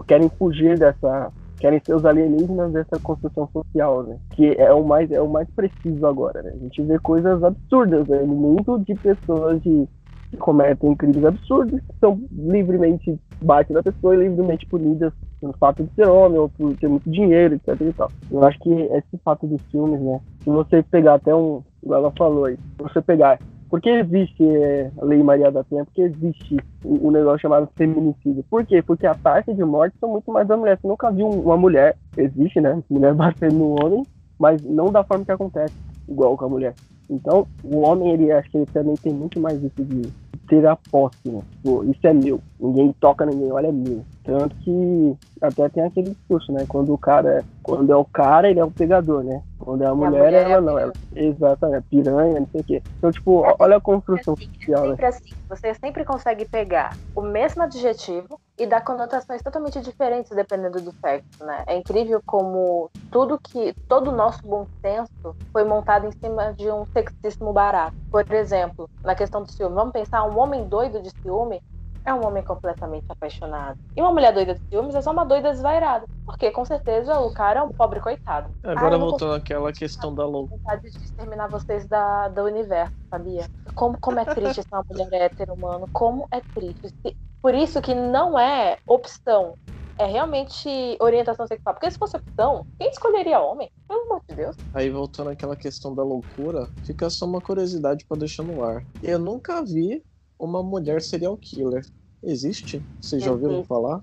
querem 0.07 0.29
fugir 0.39 0.79
dessa, 0.79 1.33
querem 1.59 1.81
ser 1.85 1.95
os 1.95 2.05
alienígenas 2.05 2.73
dessa 2.73 2.99
construção 3.01 3.49
social, 3.53 4.03
né? 4.03 4.19
Que 4.31 4.55
é 4.59 4.73
o 4.73 4.85
mais 4.85 5.11
é 5.11 5.21
o 5.21 5.29
mais 5.29 5.49
preciso 5.51 6.07
agora, 6.07 6.43
né? 6.43 6.53
A 6.55 6.59
gente 6.59 6.83
vê 6.83 6.99
coisas 6.99 7.43
absurdas 7.43 8.07
né? 8.09 8.21
no 8.21 8.35
mundo 8.35 8.79
de 8.87 8.95
pessoas 8.95 9.61
de 9.62 9.89
que 10.31 10.37
cometem 10.37 10.94
crimes 10.94 11.25
absurdos, 11.25 11.81
que 11.81 11.99
são 12.00 12.21
livremente 12.32 13.19
batem 13.43 13.75
na 13.75 13.82
pessoa 13.82 14.15
e 14.15 14.29
livremente 14.29 14.67
punidas 14.67 15.12
pelo 15.41 15.53
fato 15.55 15.82
de 15.82 15.94
ser 15.94 16.06
homem 16.06 16.38
ou 16.38 16.49
por 16.49 16.77
ter 16.77 16.88
muito 16.88 17.11
dinheiro, 17.11 17.55
etc 17.55 17.81
e 17.81 17.93
tal. 17.93 18.11
Eu 18.31 18.44
acho 18.44 18.59
que 18.61 18.71
esse 18.71 19.19
fato 19.25 19.47
dos 19.47 19.62
filmes, 19.71 20.00
né, 20.00 20.21
se 20.44 20.50
você 20.50 20.82
pegar 20.82 21.15
até 21.15 21.35
um, 21.35 21.62
igual 21.82 22.00
ela 22.00 22.12
falou 22.17 22.44
aí, 22.44 22.59
você 22.79 23.00
pegar 23.00 23.38
por 23.71 23.81
que 23.81 23.88
existe 23.88 24.44
é, 24.44 24.91
a 25.00 25.05
Lei 25.05 25.23
Maria 25.23 25.50
da 25.50 25.62
Penha? 25.62 25.85
Porque 25.85 26.03
existe 26.03 26.56
um, 26.85 27.06
um, 27.06 27.11
negócio 27.12 27.43
chamado 27.43 27.69
feminicídio. 27.76 28.44
Por 28.50 28.67
quê? 28.67 28.83
Porque 28.83 29.06
a 29.06 29.15
taxa 29.15 29.55
de 29.55 29.65
morte 29.65 29.97
são 30.00 30.11
muito 30.11 30.31
mais 30.33 30.49
da 30.49 30.57
mulher. 30.57 30.76
Você 30.76 30.88
nunca 30.88 31.09
viu 31.12 31.28
uma 31.28 31.57
mulher, 31.57 31.97
existe, 32.16 32.61
né? 32.61 32.83
Mulher 32.90 33.14
batendo 33.14 33.54
no 33.54 33.81
homem, 33.81 34.04
mas 34.37 34.61
não 34.62 34.90
da 34.90 35.04
forma 35.04 35.25
que 35.25 35.31
acontece, 35.31 35.73
igual 36.09 36.37
com 36.37 36.47
a 36.47 36.49
mulher. 36.49 36.75
Então, 37.09 37.47
o 37.62 37.81
homem, 37.81 38.11
ele 38.11 38.33
acho 38.33 38.50
que 38.50 38.59
ele 38.59 38.66
também 38.66 38.97
tem 38.97 39.12
muito 39.12 39.40
mais 39.40 39.62
isso 39.62 39.85
de 39.85 40.12
ter 40.50 40.66
a 40.66 40.76
posse, 40.90 41.16
né? 41.25 41.40
Pô, 41.62 41.85
isso 41.85 42.04
é 42.04 42.12
meu. 42.12 42.40
Ninguém 42.59 42.92
toca 43.00 43.25
ninguém, 43.25 43.52
olha, 43.52 43.69
é 43.69 43.73
meu. 43.73 44.04
Tanto 44.25 44.54
que 44.57 45.16
até 45.40 45.69
tem 45.69 45.85
aquele 45.85 46.11
discurso, 46.11 46.52
né? 46.52 46.66
Quando 46.69 46.92
o 46.92 46.99
cara, 46.99 47.45
quando 47.62 47.90
é 47.90 47.97
o 47.97 48.04
cara, 48.04 48.50
ele 48.50 48.59
é 48.59 48.64
o 48.64 48.71
pegador, 48.71 49.23
né? 49.23 49.40
Quando 49.59 49.85
é 49.85 49.87
a, 49.87 49.95
mulher, 49.95 50.09
a 50.09 50.11
mulher, 50.11 50.33
ela 50.33 50.54
é 50.54 50.61
não, 50.61 50.78
ela, 50.78 50.92
exatamente, 51.14 51.87
piranha, 51.88 52.40
não 52.40 52.49
sei 52.49 52.61
o 52.61 52.64
quê. 52.64 52.83
Então, 52.99 53.12
tipo, 53.12 53.47
é 53.47 53.54
olha 53.59 53.76
a 53.76 53.80
construção 53.80 54.35
assim, 54.35 54.50
social, 54.59 54.85
é 54.85 54.88
sempre 54.88 55.02
né? 55.02 55.09
assim, 55.09 55.35
você 55.49 55.75
sempre 55.75 56.04
consegue 56.04 56.45
pegar 56.45 56.97
o 57.14 57.23
mesmo 57.23 57.62
adjetivo 57.62 58.40
e 58.61 58.67
dar 58.67 58.83
conotações 58.83 59.43
totalmente 59.43 59.81
diferentes 59.81 60.31
dependendo 60.33 60.83
do 60.83 60.93
sexo, 60.93 61.43
né? 61.43 61.64
É 61.67 61.75
incrível 61.79 62.21
como 62.26 62.90
tudo 63.11 63.40
que, 63.40 63.73
todo 63.88 64.09
o 64.09 64.14
nosso 64.14 64.43
bom 64.47 64.67
senso 64.83 65.35
foi 65.50 65.64
montado 65.64 66.07
em 66.07 66.12
cima 66.12 66.52
de 66.52 66.71
um 66.71 66.85
sexismo 66.85 67.55
barato. 67.55 67.97
Por 68.11 68.31
exemplo, 68.31 68.88
na 69.02 69.14
questão 69.14 69.43
do 69.43 69.50
ciúme, 69.50 69.75
vamos 69.75 69.95
pensar, 69.95 70.25
um 70.25 70.38
homem 70.38 70.69
doido 70.69 71.00
de 71.00 71.11
ciúme 71.23 71.62
é 72.04 72.14
um 72.14 72.26
homem 72.26 72.42
completamente 72.42 73.07
apaixonado. 73.09 73.78
E 73.97 74.00
uma 74.00 74.12
mulher 74.12 74.33
doida 74.33 74.54
de 74.54 74.61
ciúmes 74.69 74.95
é 74.95 75.00
só 75.00 75.11
uma 75.11 75.25
doida 75.25 75.50
desvairada. 75.50 76.07
Porque, 76.25 76.50
com 76.50 76.64
certeza, 76.64 77.19
o 77.19 77.33
cara 77.33 77.61
é 77.61 77.62
um 77.62 77.71
pobre 77.71 78.00
coitado. 78.00 78.50
Agora, 78.62 78.97
ah, 78.97 78.99
voltando 78.99 79.35
àquela 79.35 79.73
questão 79.73 80.14
da 80.14 80.25
loucura. 80.25 80.59
vontade 80.59 80.90
de 80.90 80.97
exterminar 80.97 81.49
vocês 81.49 81.87
da, 81.87 82.28
do 82.28 82.42
universo, 82.45 82.95
sabia? 83.11 83.47
Como, 83.75 83.99
como 84.00 84.19
é 84.19 84.25
triste 84.25 84.62
ser 84.62 84.69
uma 84.73 84.85
mulher 84.88 85.12
hétero, 85.12 85.57
mano. 85.57 85.88
Como 85.92 86.26
é 86.30 86.40
triste. 86.40 87.16
Por 87.42 87.54
isso 87.54 87.80
que 87.80 87.95
não 87.95 88.38
é 88.38 88.78
opção. 88.87 89.54
É 89.99 90.07
realmente 90.07 90.97
orientação 90.99 91.47
sexual. 91.47 91.75
Porque 91.75 91.90
se 91.90 91.99
fosse 91.99 92.16
opção, 92.16 92.66
quem 92.78 92.88
escolheria 92.88 93.38
homem? 93.38 93.71
Pelo 93.87 94.00
amor 94.04 94.23
de 94.26 94.35
Deus. 94.35 94.57
Aí, 94.73 94.88
voltando 94.88 95.28
àquela 95.28 95.54
questão 95.54 95.95
da 95.95 96.02
loucura, 96.02 96.69
fica 96.85 97.11
só 97.11 97.26
uma 97.26 97.40
curiosidade 97.40 98.07
para 98.07 98.19
deixar 98.19 98.42
no 98.42 98.64
ar. 98.64 98.83
Eu 99.02 99.19
nunca 99.19 99.62
vi 99.62 100.02
uma 100.40 100.62
mulher 100.62 101.02
serial 101.02 101.37
killer. 101.37 101.85
existe? 102.23 102.82
Vocês 103.00 103.23
já 103.23 103.30
ouviram 103.30 103.62
falar? 103.64 104.00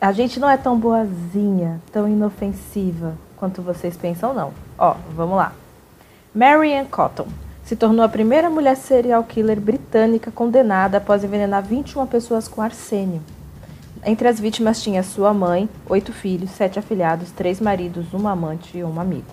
A 0.00 0.12
gente 0.12 0.38
não 0.38 0.48
é 0.48 0.56
tão 0.56 0.78
boazinha, 0.78 1.80
tão 1.90 2.06
inofensiva 2.06 3.16
quanto 3.36 3.62
vocês 3.62 3.96
pensam, 3.96 4.34
não. 4.34 4.52
Ó, 4.78 4.94
vamos 5.14 5.36
lá. 5.36 5.54
Marianne 6.34 6.88
Cotton 6.88 7.26
se 7.64 7.74
tornou 7.74 8.04
a 8.04 8.08
primeira 8.08 8.48
mulher 8.50 8.76
serial 8.76 9.24
killer 9.24 9.58
britânica 9.58 10.30
condenada 10.30 10.98
após 10.98 11.24
envenenar 11.24 11.64
21 11.64 12.06
pessoas 12.06 12.46
com 12.46 12.60
arsênio. 12.60 13.22
Entre 14.04 14.28
as 14.28 14.38
vítimas 14.38 14.82
tinha 14.82 15.02
sua 15.02 15.34
mãe, 15.34 15.68
oito 15.88 16.12
filhos, 16.12 16.50
sete 16.50 16.78
afilhados, 16.78 17.32
três 17.32 17.60
maridos, 17.60 18.12
uma 18.12 18.32
amante 18.32 18.78
e 18.78 18.84
um 18.84 19.00
amigo. 19.00 19.26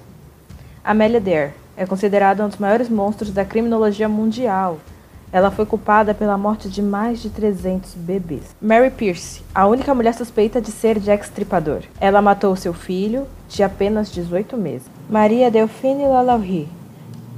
Amélia 0.83 1.21
Dare 1.21 1.62
é 1.75 1.85
considerada 1.85 2.45
um 2.45 2.49
dos 2.49 2.57
maiores 2.57 2.89
monstros 2.89 3.31
da 3.31 3.43
criminologia 3.45 4.07
mundial. 4.07 4.79
Ela 5.31 5.49
foi 5.49 5.65
culpada 5.65 6.13
pela 6.13 6.37
morte 6.37 6.69
de 6.69 6.81
mais 6.81 7.19
de 7.19 7.29
300 7.29 7.95
bebês. 7.95 8.55
Mary 8.61 8.91
Pierce, 8.91 9.41
a 9.53 9.65
única 9.65 9.93
mulher 9.95 10.13
suspeita 10.13 10.61
de 10.61 10.71
ser 10.71 10.99
Jack 10.99 11.25
Stripador. 11.25 11.81
Ela 11.99 12.21
matou 12.21 12.55
seu 12.55 12.73
filho, 12.73 13.25
de 13.49 13.63
apenas 13.63 14.11
18 14.11 14.55
meses. 14.55 14.87
Maria 15.09 15.49
Delphine 15.49 16.05
Lalaurie 16.05 16.69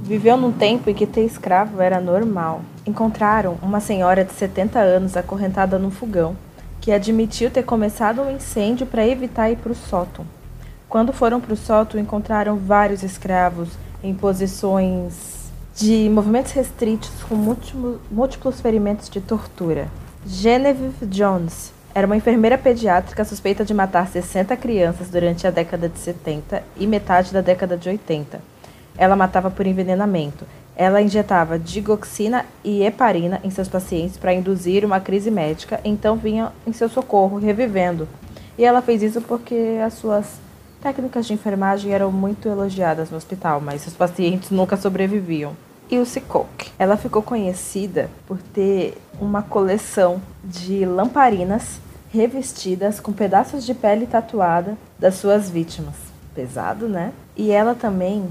viveu 0.02 0.36
num 0.36 0.52
tempo 0.52 0.90
em 0.90 0.94
que 0.94 1.06
ter 1.06 1.24
escravo 1.24 1.80
era 1.80 2.00
normal. 2.00 2.60
Encontraram 2.86 3.56
uma 3.62 3.80
senhora 3.80 4.24
de 4.24 4.32
70 4.32 4.78
anos 4.78 5.16
acorrentada 5.16 5.78
num 5.78 5.90
fogão, 5.90 6.36
que 6.80 6.92
admitiu 6.92 7.50
ter 7.50 7.64
começado 7.64 8.20
um 8.20 8.30
incêndio 8.30 8.86
para 8.86 9.06
evitar 9.06 9.50
ir 9.50 9.56
para 9.56 9.72
o 9.72 9.74
sótão. 9.74 10.24
Quando 10.88 11.12
foram 11.12 11.40
para 11.40 11.54
o 11.54 11.56
sótão, 11.56 12.00
encontraram 12.00 12.56
vários 12.56 13.02
escravos 13.02 13.70
em 14.06 14.14
posições 14.14 15.36
de 15.74 16.08
movimentos 16.08 16.52
restritos 16.52 17.10
com 17.28 17.34
múltiplo- 17.34 18.00
múltiplos 18.10 18.60
ferimentos 18.60 19.10
de 19.10 19.20
tortura. 19.20 19.88
Genevieve 20.24 21.06
Jones 21.06 21.72
era 21.94 22.06
uma 22.06 22.16
enfermeira 22.16 22.56
pediátrica 22.56 23.24
suspeita 23.24 23.64
de 23.64 23.74
matar 23.74 24.06
60 24.06 24.56
crianças 24.56 25.08
durante 25.08 25.46
a 25.46 25.50
década 25.50 25.88
de 25.88 25.98
70 25.98 26.62
e 26.76 26.86
metade 26.86 27.32
da 27.32 27.40
década 27.40 27.76
de 27.76 27.88
80. 27.88 28.40
Ela 28.96 29.16
matava 29.16 29.50
por 29.50 29.66
envenenamento. 29.66 30.44
Ela 30.76 31.02
injetava 31.02 31.58
digoxina 31.58 32.44
e 32.62 32.82
heparina 32.82 33.40
em 33.42 33.50
seus 33.50 33.66
pacientes 33.68 34.16
para 34.16 34.32
induzir 34.32 34.84
uma 34.84 35.00
crise 35.00 35.30
médica, 35.30 35.80
então 35.84 36.16
vinha 36.16 36.52
em 36.66 36.72
seu 36.72 36.88
socorro, 36.88 37.38
revivendo. 37.38 38.06
E 38.58 38.64
ela 38.64 38.80
fez 38.82 39.02
isso 39.02 39.20
porque 39.22 39.78
as 39.84 39.94
suas 39.94 40.45
técnicas 40.86 41.26
de 41.26 41.32
enfermagem 41.32 41.92
eram 41.92 42.12
muito 42.12 42.48
elogiadas 42.48 43.10
no 43.10 43.16
hospital, 43.16 43.60
mas 43.60 43.82
seus 43.82 43.96
pacientes 43.96 44.50
nunca 44.50 44.76
sobreviviam. 44.76 45.56
Ilse 45.90 46.20
Koch. 46.20 46.72
Ela 46.78 46.96
ficou 46.96 47.22
conhecida 47.22 48.08
por 48.24 48.38
ter 48.38 48.96
uma 49.20 49.42
coleção 49.42 50.22
de 50.44 50.84
lamparinas 50.84 51.80
revestidas 52.08 53.00
com 53.00 53.12
pedaços 53.12 53.66
de 53.66 53.74
pele 53.74 54.06
tatuada 54.06 54.78
das 54.96 55.16
suas 55.16 55.50
vítimas. 55.50 55.96
Pesado, 56.36 56.88
né? 56.88 57.12
E 57.36 57.50
ela 57.50 57.74
também, 57.74 58.24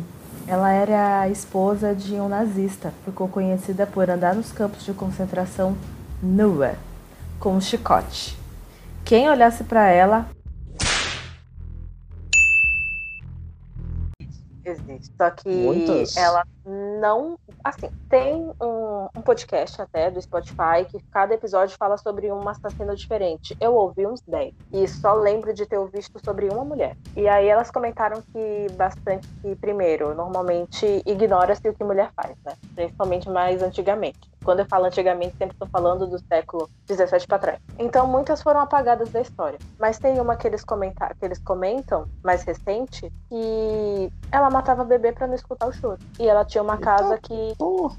ela 0.47 0.71
era 0.71 1.19
a 1.19 1.29
esposa 1.29 1.93
de 1.93 2.13
um 2.13 2.29
nazista. 2.29 2.93
Ficou 3.03 3.27
conhecida 3.27 3.85
por 3.85 4.09
andar 4.09 4.33
nos 4.33 4.53
campos 4.53 4.85
de 4.85 4.93
concentração 4.93 5.75
nua, 6.24 6.75
com 7.38 7.51
um 7.51 7.59
chicote. 7.59 8.38
Quem 9.03 9.29
olhasse 9.29 9.65
para 9.65 9.89
ela 9.89 10.29
Só 15.17 15.29
que 15.31 15.50
Muitas? 15.50 16.15
ela 16.17 16.43
não. 16.65 17.38
Assim, 17.63 17.89
tem 18.09 18.51
um, 18.62 19.07
um 19.15 19.21
podcast 19.21 19.81
até 19.81 20.09
do 20.09 20.21
Spotify 20.21 20.85
que 20.89 21.00
cada 21.12 21.33
episódio 21.33 21.75
fala 21.77 21.97
sobre 21.97 22.31
um 22.31 22.47
assassino 22.47 22.95
diferente. 22.95 23.55
Eu 23.59 23.75
ouvi 23.75 24.05
uns 24.05 24.21
10. 24.27 24.53
E 24.74 24.88
só 24.88 25.13
lembro 25.13 25.53
de 25.53 25.65
ter 25.65 25.79
visto 25.89 26.19
sobre 26.24 26.50
uma 26.50 26.65
mulher. 26.65 26.95
E 27.15 27.27
aí 27.27 27.47
elas 27.47 27.71
comentaram 27.71 28.21
que 28.33 28.67
bastante 28.74 29.27
que, 29.41 29.55
primeiro, 29.55 30.13
normalmente 30.15 31.03
ignora-se 31.05 31.67
o 31.69 31.74
que 31.74 31.83
mulher 31.83 32.12
faz, 32.15 32.35
né? 32.45 32.53
Principalmente 32.75 33.29
mais 33.29 33.62
antigamente. 33.62 34.19
Quando 34.45 34.59
eu 34.59 34.65
falo 34.69 34.85
antigamente, 34.85 35.35
sempre 35.41 35.55
estou 35.55 35.67
falando 35.71 36.07
do 36.07 36.19
século 36.31 36.69
17 36.87 37.25
para 37.27 37.39
trás. 37.39 37.59
Então, 37.79 38.07
muitas 38.07 38.41
foram 38.41 38.61
apagadas 38.61 39.09
da 39.11 39.19
história. 39.21 39.59
Mas 39.79 39.99
tem 39.99 40.19
uma 40.19 40.35
que 40.37 40.47
eles, 40.47 40.63
comenta 40.63 41.07
que 41.19 41.25
eles 41.25 41.39
comentam, 41.43 42.05
mais 42.23 42.43
recente, 42.43 43.09
que 43.29 44.09
ela 44.31 44.49
matava 44.49 44.83
bebê 44.85 45.11
para 45.11 45.27
não 45.27 45.35
escutar 45.35 45.67
o 45.67 45.71
choro. 45.73 45.97
E 46.19 46.27
ela 46.27 46.45
tinha 46.45 46.61
uma 46.63 46.77
casa 46.77 47.17
que, 47.21 47.53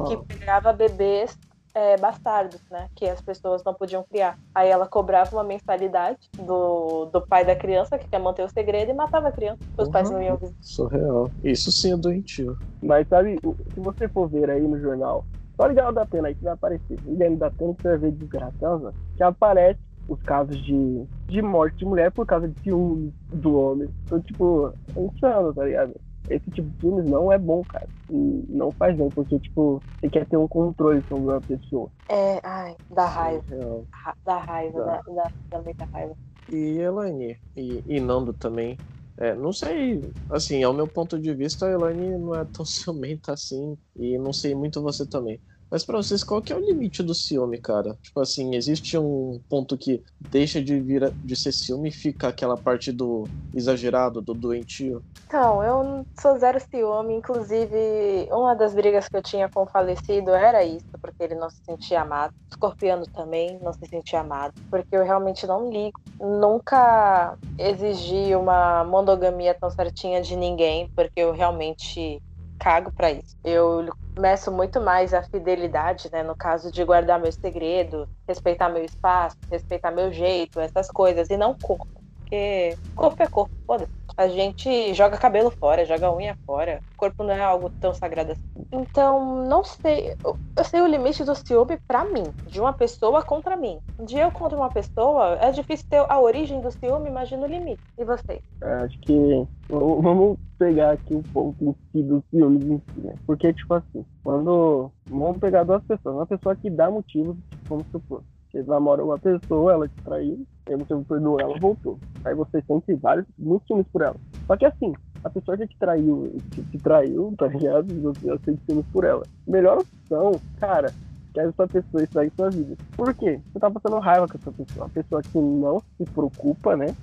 que 0.06 0.16
pegava 0.28 0.72
bebês 0.72 1.36
é, 1.74 1.96
bastardos, 1.98 2.60
né? 2.70 2.86
Que 2.96 3.06
as 3.08 3.20
pessoas 3.20 3.62
não 3.64 3.74
podiam 3.74 4.04
criar. 4.08 4.34
Aí 4.54 4.68
ela 4.68 4.88
cobrava 4.88 5.36
uma 5.36 5.44
mensalidade 5.44 6.18
do, 6.38 7.06
do 7.06 7.26
pai 7.26 7.44
da 7.44 7.54
criança, 7.56 7.98
que 7.98 8.06
quer 8.08 8.18
manter 8.18 8.44
o 8.44 8.48
segredo, 8.48 8.90
e 8.90 8.94
matava 8.94 9.28
a 9.28 9.32
criança. 9.32 9.58
Os 9.78 9.88
pais 9.88 10.10
não 10.10 10.22
iam 10.22 10.36
visitar. 10.38 10.58
Surreal. 10.62 11.32
Isso 11.42 11.70
sim 11.72 11.92
é 11.92 11.96
doentio. 11.96 12.56
Mas 12.82 13.06
sabe, 13.08 13.36
o- 13.42 13.56
se 13.74 13.80
você 13.80 14.08
for 14.08 14.28
ver 14.28 14.48
aí 14.50 14.62
no 14.62 14.78
jornal, 14.78 15.26
só 15.56 15.66
ligar 15.66 15.88
o 15.88 15.92
da 15.92 16.06
pena 16.06 16.28
aí 16.28 16.34
que 16.34 16.44
vai 16.44 16.54
aparecer. 16.54 17.00
Ligando 17.04 17.38
da 17.38 17.50
pena 17.50 17.74
que 17.74 17.80
você 17.82 17.88
vai 17.90 17.98
ver 17.98 18.12
desgraçosa, 18.12 18.94
que 19.16 19.22
aparece 19.22 19.80
os 20.08 20.20
casos 20.22 20.56
de, 20.64 21.06
de 21.28 21.42
morte 21.42 21.78
de 21.78 21.84
mulher 21.84 22.12
por 22.12 22.26
causa 22.26 22.48
de 22.48 22.56
ciúmes 22.62 23.12
do 23.32 23.54
homem. 23.56 23.90
Então, 24.06 24.22
tipo, 24.22 24.68
é 24.96 25.00
insano, 25.02 25.54
tá 25.54 25.64
ligado? 25.64 25.94
Esse 26.28 26.50
tipo 26.50 26.68
de 26.70 26.76
filmes 26.80 27.04
não 27.06 27.32
é 27.32 27.38
bom, 27.38 27.64
cara. 27.64 27.88
E 28.08 28.14
não 28.48 28.72
faz 28.78 28.96
bem, 28.96 29.10
porque, 29.10 29.38
tipo, 29.40 29.82
você 30.00 30.10
quer 30.10 30.26
ter 30.26 30.36
um 30.36 30.48
controle 30.48 31.02
sobre 31.08 31.30
uma 31.32 31.42
pessoa. 31.42 31.90
É, 32.08 32.40
ai, 32.44 32.76
dá 32.90 33.06
raiva. 33.08 33.44
Surreal. 33.48 33.88
ra- 33.92 34.16
Dá 34.24 34.38
raiva, 34.38 34.82
Dá. 34.82 34.84
dá, 34.84 35.02
dá, 35.06 35.32
dá 35.50 35.62
muita 35.62 35.84
raiva. 35.92 36.16
E 36.48 36.78
Elaine, 36.80 37.40
e, 37.56 37.82
e 37.86 38.00
Nando 38.00 38.32
também. 38.34 38.80
É, 39.18 39.34
não 39.34 39.50
sei, 39.52 40.02
assim, 40.28 40.62
ao 40.62 40.74
meu 40.74 40.86
ponto 40.86 41.18
de 41.18 41.34
vista, 41.34 41.66
a 41.66 41.70
Elaine 41.72 42.18
não 42.18 42.34
é 42.34 42.44
tão 42.44 42.64
ciumenta 42.66 43.32
assim, 43.32 43.78
e 43.96 44.18
não 44.18 44.32
sei 44.32 44.54
muito 44.54 44.82
você 44.82 45.08
também. 45.08 45.40
Mas 45.70 45.84
pra 45.84 45.96
vocês, 45.96 46.22
qual 46.22 46.40
que 46.40 46.52
é 46.52 46.56
o 46.56 46.64
limite 46.64 47.02
do 47.02 47.14
ciúme, 47.14 47.58
cara? 47.58 47.96
Tipo 48.02 48.20
assim, 48.20 48.54
existe 48.54 48.96
um 48.96 49.40
ponto 49.48 49.76
que 49.76 50.02
deixa 50.30 50.62
de 50.62 50.78
vir 50.78 51.12
de 51.24 51.36
ser 51.36 51.52
ciúme 51.52 51.88
e 51.88 51.92
fica 51.92 52.28
aquela 52.28 52.56
parte 52.56 52.92
do 52.92 53.24
exagerado, 53.52 54.20
do 54.20 54.32
doentio? 54.32 55.02
Então, 55.26 55.62
eu 55.62 56.06
sou 56.20 56.38
zero 56.38 56.60
ciúme. 56.60 57.14
Inclusive, 57.14 58.28
uma 58.30 58.54
das 58.54 58.74
brigas 58.74 59.08
que 59.08 59.16
eu 59.16 59.22
tinha 59.22 59.48
com 59.48 59.62
o 59.62 59.66
falecido 59.66 60.30
era 60.30 60.64
isso, 60.64 60.86
porque 61.02 61.22
ele 61.22 61.34
não 61.34 61.50
se 61.50 61.58
sentia 61.64 62.02
amado. 62.02 62.32
Escorpiano 62.50 63.04
também 63.06 63.58
não 63.60 63.72
se 63.72 63.86
sentia 63.88 64.20
amado, 64.20 64.54
porque 64.70 64.96
eu 64.96 65.04
realmente 65.04 65.46
não 65.46 65.68
ligo. 65.68 66.00
Nunca 66.20 67.36
exigi 67.58 68.36
uma 68.36 68.84
monogamia 68.84 69.52
tão 69.52 69.68
certinha 69.68 70.22
de 70.22 70.36
ninguém, 70.36 70.88
porque 70.94 71.20
eu 71.20 71.32
realmente 71.32 72.22
cago 72.58 72.90
pra 72.92 73.10
isso. 73.10 73.36
Eu 73.44 73.88
meço 74.18 74.50
muito 74.50 74.80
mais 74.80 75.12
a 75.12 75.22
fidelidade, 75.22 76.08
né? 76.12 76.22
No 76.22 76.34
caso 76.34 76.70
de 76.72 76.82
guardar 76.84 77.20
meu 77.20 77.32
segredo, 77.32 78.08
respeitar 78.26 78.68
meu 78.68 78.84
espaço, 78.84 79.36
respeitar 79.50 79.90
meu 79.90 80.12
jeito, 80.12 80.60
essas 80.60 80.88
coisas, 80.88 81.28
e 81.30 81.36
não 81.36 81.54
corpo. 81.54 82.05
Porque 82.26 82.76
corpo 82.96 83.22
é 83.22 83.26
corpo, 83.28 83.54
foda-se. 83.64 83.92
A 84.16 84.28
gente 84.28 84.94
joga 84.94 85.16
cabelo 85.16 85.50
fora, 85.50 85.84
joga 85.84 86.12
unha 86.12 86.36
fora. 86.44 86.80
O 86.94 86.96
corpo 86.96 87.22
não 87.22 87.32
é 87.32 87.40
algo 87.40 87.70
tão 87.80 87.94
sagrado 87.94 88.32
assim. 88.32 88.42
Então, 88.72 89.44
não 89.44 89.62
sei. 89.62 90.16
Eu, 90.24 90.36
eu 90.56 90.64
sei 90.64 90.80
o 90.80 90.86
limite 90.86 91.22
do 91.22 91.34
ciúme 91.34 91.78
pra 91.86 92.04
mim, 92.04 92.24
de 92.46 92.60
uma 92.60 92.72
pessoa 92.72 93.22
contra 93.22 93.56
mim. 93.56 93.78
De 94.00 94.16
eu 94.16 94.32
contra 94.32 94.56
uma 94.56 94.70
pessoa, 94.70 95.38
é 95.40 95.52
difícil 95.52 95.86
ter 95.88 96.04
a 96.08 96.20
origem 96.20 96.60
do 96.60 96.70
ciúme, 96.70 97.08
imagina 97.08 97.46
o 97.46 97.50
limite. 97.50 97.82
E 97.96 98.04
vocês? 98.04 98.40
É, 98.62 98.72
Acho 98.84 98.98
que 99.00 99.46
vamos 99.68 100.38
pegar 100.58 100.92
aqui 100.92 101.22
um 101.34 101.54
em 101.60 101.76
si 101.92 102.02
dos 102.02 102.24
filmes 102.30 102.64
em 102.64 102.78
si, 102.78 103.00
né? 103.00 103.14
Porque, 103.24 103.52
tipo 103.52 103.72
assim, 103.74 104.04
quando. 104.24 104.90
Vamos 105.08 105.38
pegar 105.38 105.62
duas 105.62 105.84
pessoas. 105.84 106.16
Uma 106.16 106.26
pessoa 106.26 106.56
que 106.56 106.70
dá 106.70 106.90
motivos, 106.90 107.36
tipo, 107.50 107.68
como 107.68 107.84
supor. 107.92 108.22
Você 108.56 108.70
namora 108.70 109.04
uma 109.04 109.18
pessoa, 109.18 109.72
ela 109.72 109.86
te 109.86 110.02
traiu, 110.02 110.46
aí 110.66 110.76
você 110.76 110.96
perdoou, 111.04 111.38
ela 111.38 111.58
voltou. 111.58 111.98
Aí 112.24 112.34
você 112.34 112.62
sente 112.62 112.94
vários, 112.94 113.26
muitos 113.38 113.66
ciúmes 113.66 113.86
por 113.92 114.00
ela. 114.00 114.16
Só 114.46 114.56
que 114.56 114.64
assim, 114.64 114.94
a 115.22 115.28
pessoa 115.28 115.58
já 115.58 115.66
te 115.66 115.76
traiu, 115.78 116.32
te, 116.52 116.62
te 116.62 116.78
traiu, 116.78 117.34
tá 117.36 117.48
ligado? 117.48 117.92
E 117.92 118.00
você 118.00 118.26
já 118.26 118.38
sente 118.38 118.62
ciúmes 118.64 118.86
por 118.92 119.04
ela. 119.04 119.22
Melhor 119.46 119.78
opção, 119.80 120.32
cara, 120.58 120.90
que 121.34 121.40
essa 121.40 121.68
pessoa 121.68 122.02
estrague 122.02 122.32
sua 122.34 122.48
vida. 122.48 122.76
Por 122.96 123.12
quê? 123.12 123.38
Você 123.52 123.60
tá 123.60 123.70
passando 123.70 124.00
raiva 124.00 124.26
com 124.26 124.38
essa 124.38 124.50
pessoa. 124.50 124.86
Uma 124.86 124.88
pessoa 124.88 125.22
que 125.22 125.38
não 125.38 125.82
se 125.98 126.04
preocupa, 126.10 126.76
né? 126.76 126.96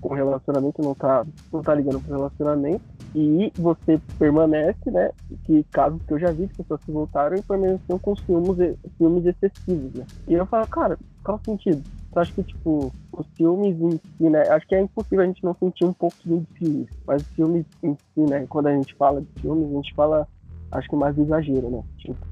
Com 0.00 0.14
relacionamento, 0.14 0.82
não 0.82 0.94
tá, 0.94 1.26
não 1.52 1.62
tá 1.62 1.74
ligando 1.74 2.00
pro 2.00 2.14
relacionamento. 2.14 2.84
E 3.18 3.50
você 3.56 3.98
permanece, 4.18 4.90
né? 4.90 5.10
Que 5.46 5.64
casos 5.72 6.02
que 6.06 6.12
eu 6.12 6.18
já 6.18 6.30
vi, 6.32 6.48
que 6.48 6.56
pessoas 6.56 6.82
que 6.84 6.92
voltaram 6.92 7.34
e 7.34 7.42
permaneceram 7.42 7.98
com 7.98 8.14
ciúmes, 8.14 8.76
ciúmes 8.98 9.24
excessivos, 9.24 9.94
né? 9.94 10.04
E 10.28 10.34
eu 10.34 10.44
falo, 10.44 10.66
cara, 10.66 10.98
qual 11.24 11.38
o 11.38 11.50
sentido? 11.50 11.82
Eu 12.14 12.20
acho 12.20 12.34
que, 12.34 12.42
tipo, 12.42 12.92
os 13.12 13.26
filmes 13.34 13.80
em 13.80 13.98
si, 14.18 14.28
né? 14.28 14.42
Acho 14.50 14.66
que 14.66 14.74
é 14.74 14.82
impossível 14.82 15.24
a 15.24 15.26
gente 15.26 15.42
não 15.42 15.54
sentir 15.54 15.86
um 15.86 15.94
pouquinho 15.94 16.40
de 16.40 16.58
ciúmes. 16.58 16.88
Mas 17.06 17.22
os 17.22 17.28
filmes 17.28 17.64
em 17.82 17.94
si, 17.94 18.20
né? 18.20 18.46
Quando 18.50 18.66
a 18.66 18.74
gente 18.74 18.94
fala 18.96 19.22
de 19.22 19.40
filmes, 19.40 19.70
a 19.70 19.76
gente 19.76 19.94
fala, 19.94 20.28
acho 20.72 20.86
que 20.86 20.96
mais 20.96 21.16
exagero, 21.16 21.70
né? 21.70 21.82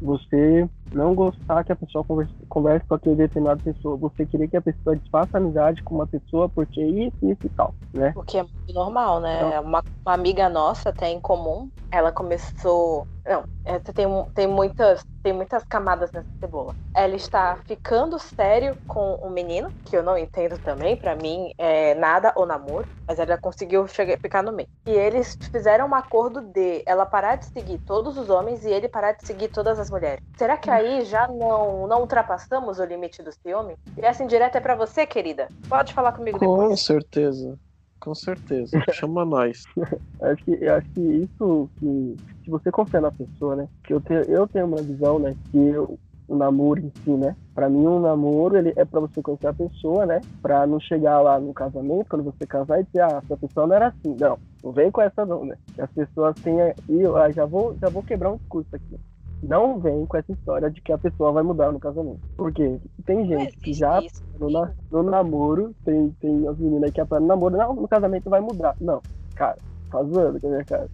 Você 0.01 0.69
não 0.93 1.15
gostar 1.15 1.65
que 1.65 1.73
a 1.73 1.77
pessoa 1.77 2.05
converse, 2.05 2.33
converse 2.49 2.87
com 2.87 2.95
aquele 2.95 3.17
determinada 3.17 3.61
pessoa. 3.61 3.97
Você 3.97 4.27
querer 4.27 4.49
que 4.49 4.57
a 4.57 4.63
pessoa 4.63 4.97
desfaça 4.97 5.39
amizade 5.39 5.83
com 5.83 5.97
uma 5.97 6.07
pessoa 6.07 6.49
porque 6.49 6.81
isso, 6.83 7.17
isso 7.23 7.41
e 7.45 7.49
tal, 7.51 7.75
né? 7.93 8.13
O 8.17 8.23
que 8.23 8.39
é 8.39 8.43
muito 8.43 8.73
normal, 8.73 9.21
né? 9.21 9.37
Então- 9.39 9.63
Uma, 9.63 9.83
uma 10.07 10.15
amiga 10.15 10.49
nossa, 10.49 10.91
até 10.91 11.09
em 11.09 11.21
comum, 11.21 11.69
ela 11.91 12.13
começou. 12.13 13.07
Não, 13.27 13.43
é, 13.65 13.79
tem, 13.79 14.07
tem, 14.35 14.47
muitas, 14.47 15.03
tem 15.23 15.33
muitas 15.33 15.65
camadas 15.65 16.11
nessa 16.13 16.29
cebola. 16.39 16.75
Ela 16.95 17.17
está 17.17 17.59
ficando 17.67 18.19
sério 18.19 18.77
com 18.87 19.19
um 19.23 19.31
menino, 19.31 19.71
que 19.85 19.97
eu 19.97 20.03
não 20.03 20.19
entendo 20.19 20.59
também, 20.59 20.95
pra 20.97 21.17
mim 21.17 21.51
é 21.59 21.95
nada 21.95 22.33
ou 22.37 22.45
namoro, 22.45 22.87
mas 23.09 23.19
ela 23.19 23.39
conseguiu 23.39 23.87
chegar, 23.89 24.19
ficar 24.21 24.43
no 24.43 24.53
meio. 24.53 24.69
E 24.87 24.91
eles 24.91 25.35
fizeram 25.51 25.89
um 25.89 25.95
acordo 25.95 26.43
de 26.43 26.83
ela 26.87 27.07
parar 27.07 27.37
de 27.37 27.47
seguir 27.47 27.79
todos 27.87 28.19
os 28.19 28.29
homens 28.29 28.63
e 28.65 28.71
ele 28.71 28.89
parar 28.89 29.13
de 29.13 29.25
seguir 29.25 29.49
todas 29.65 29.81
as 29.81 29.91
mulheres. 29.91 30.23
Será 30.37 30.59
que 30.59 30.71
aí 30.71 31.05
já 31.07 31.27
não, 31.27 31.87
não 31.87 32.01
ultrapassamos 32.03 32.79
o 32.79 32.85
limite 32.85 33.23
do 33.23 33.33
ciúme? 33.33 33.75
E 33.97 34.05
essa 34.05 34.23
indireta 34.23 34.59
é 34.59 34.61
pra 34.61 34.75
você, 34.75 35.07
querida. 35.07 35.49
Pode 35.69 35.95
falar 35.95 36.13
comigo 36.13 36.39
Com 36.39 36.59
depois. 36.59 36.81
certeza. 36.83 37.59
Com 37.99 38.15
certeza. 38.15 38.79
Chama 38.93 39.25
nós. 39.25 39.65
Acho 40.21 40.45
que, 40.45 40.59
eu 40.61 40.75
acho 40.75 40.89
que 40.91 41.01
isso 41.01 41.71
que. 41.79 42.17
Se 42.45 42.51
você 42.51 42.71
confia 42.71 43.01
na 43.01 43.11
pessoa, 43.11 43.57
né? 43.57 43.69
Que 43.85 43.95
eu 43.95 44.01
tenho, 44.01 44.21
eu 44.23 44.47
tenho 44.47 44.67
uma 44.67 44.83
visão, 44.83 45.19
né? 45.19 45.35
Que 45.51 45.59
eu, 45.59 45.99
o 46.29 46.37
namoro 46.37 46.81
em 46.81 46.93
si, 47.03 47.11
né? 47.11 47.35
Pra 47.55 47.71
mim, 47.71 47.87
um 47.87 48.01
namoro 48.01 48.57
ele 48.57 48.73
é 48.77 48.85
pra 48.85 49.01
você 49.01 49.23
conhecer 49.23 49.47
a 49.47 49.55
pessoa, 49.55 50.05
né? 50.05 50.21
Pra 50.43 50.67
não 50.67 50.79
chegar 50.79 51.21
lá 51.21 51.41
no 51.41 51.55
casamento, 51.55 52.07
quando 52.09 52.25
você 52.25 52.47
casar, 52.47 52.81
e 52.81 52.85
dizer, 52.85 53.01
ah, 53.01 53.23
essa 53.25 53.37
pessoa 53.37 53.67
não 53.67 53.77
era 53.77 53.89
assim. 53.89 54.15
Não, 54.21 54.39
não 54.63 54.73
vem 54.73 54.91
com 54.91 55.01
essa 55.01 55.25
não, 55.25 55.45
né? 55.47 55.57
Que 55.75 55.81
as 55.81 55.91
pessoas 55.91 56.35
têm. 56.41 56.57
E 56.89 57.01
eu 57.01 57.17
ah, 57.17 57.31
já, 57.31 57.47
vou, 57.47 57.75
já 57.81 57.89
vou 57.89 58.03
quebrar 58.03 58.33
um 58.33 58.37
discurso 58.37 58.69
aqui. 58.75 58.99
Não 59.43 59.79
vem 59.79 60.07
com 60.07 60.17
essa 60.17 60.33
história 60.33 60.71
de 60.71 60.81
que 60.81 60.93
a 60.93 60.99
pessoa 60.99 61.33
vai 61.33 61.43
mudar 61.43 61.71
no 61.71 61.79
casamento. 61.81 62.21
Porque 62.37 62.79
tem 63.05 63.27
gente 63.27 63.57
que 63.59 63.73
já 63.75 64.01
isso. 64.03 64.23
no, 64.39 64.51
na- 64.51 64.73
no 64.91 65.03
namoro, 65.03 65.75
tem, 65.85 66.11
tem 66.21 66.49
as 66.49 66.57
meninas 66.59 66.91
que 66.93 67.01
apoiam 67.01 67.21
no 67.23 67.29
namoro, 67.29 67.57
não, 67.57 67.75
no 67.75 67.89
casamento 67.89 68.31
vai 68.31 68.41
mudar. 68.41 68.75
Não, 68.81 69.03
cara, 69.35 69.59
tá 69.91 70.03
zoando 70.03 70.41
com 70.41 70.47
a 70.47 70.51
minha 70.51 70.65
cara. 70.65 70.89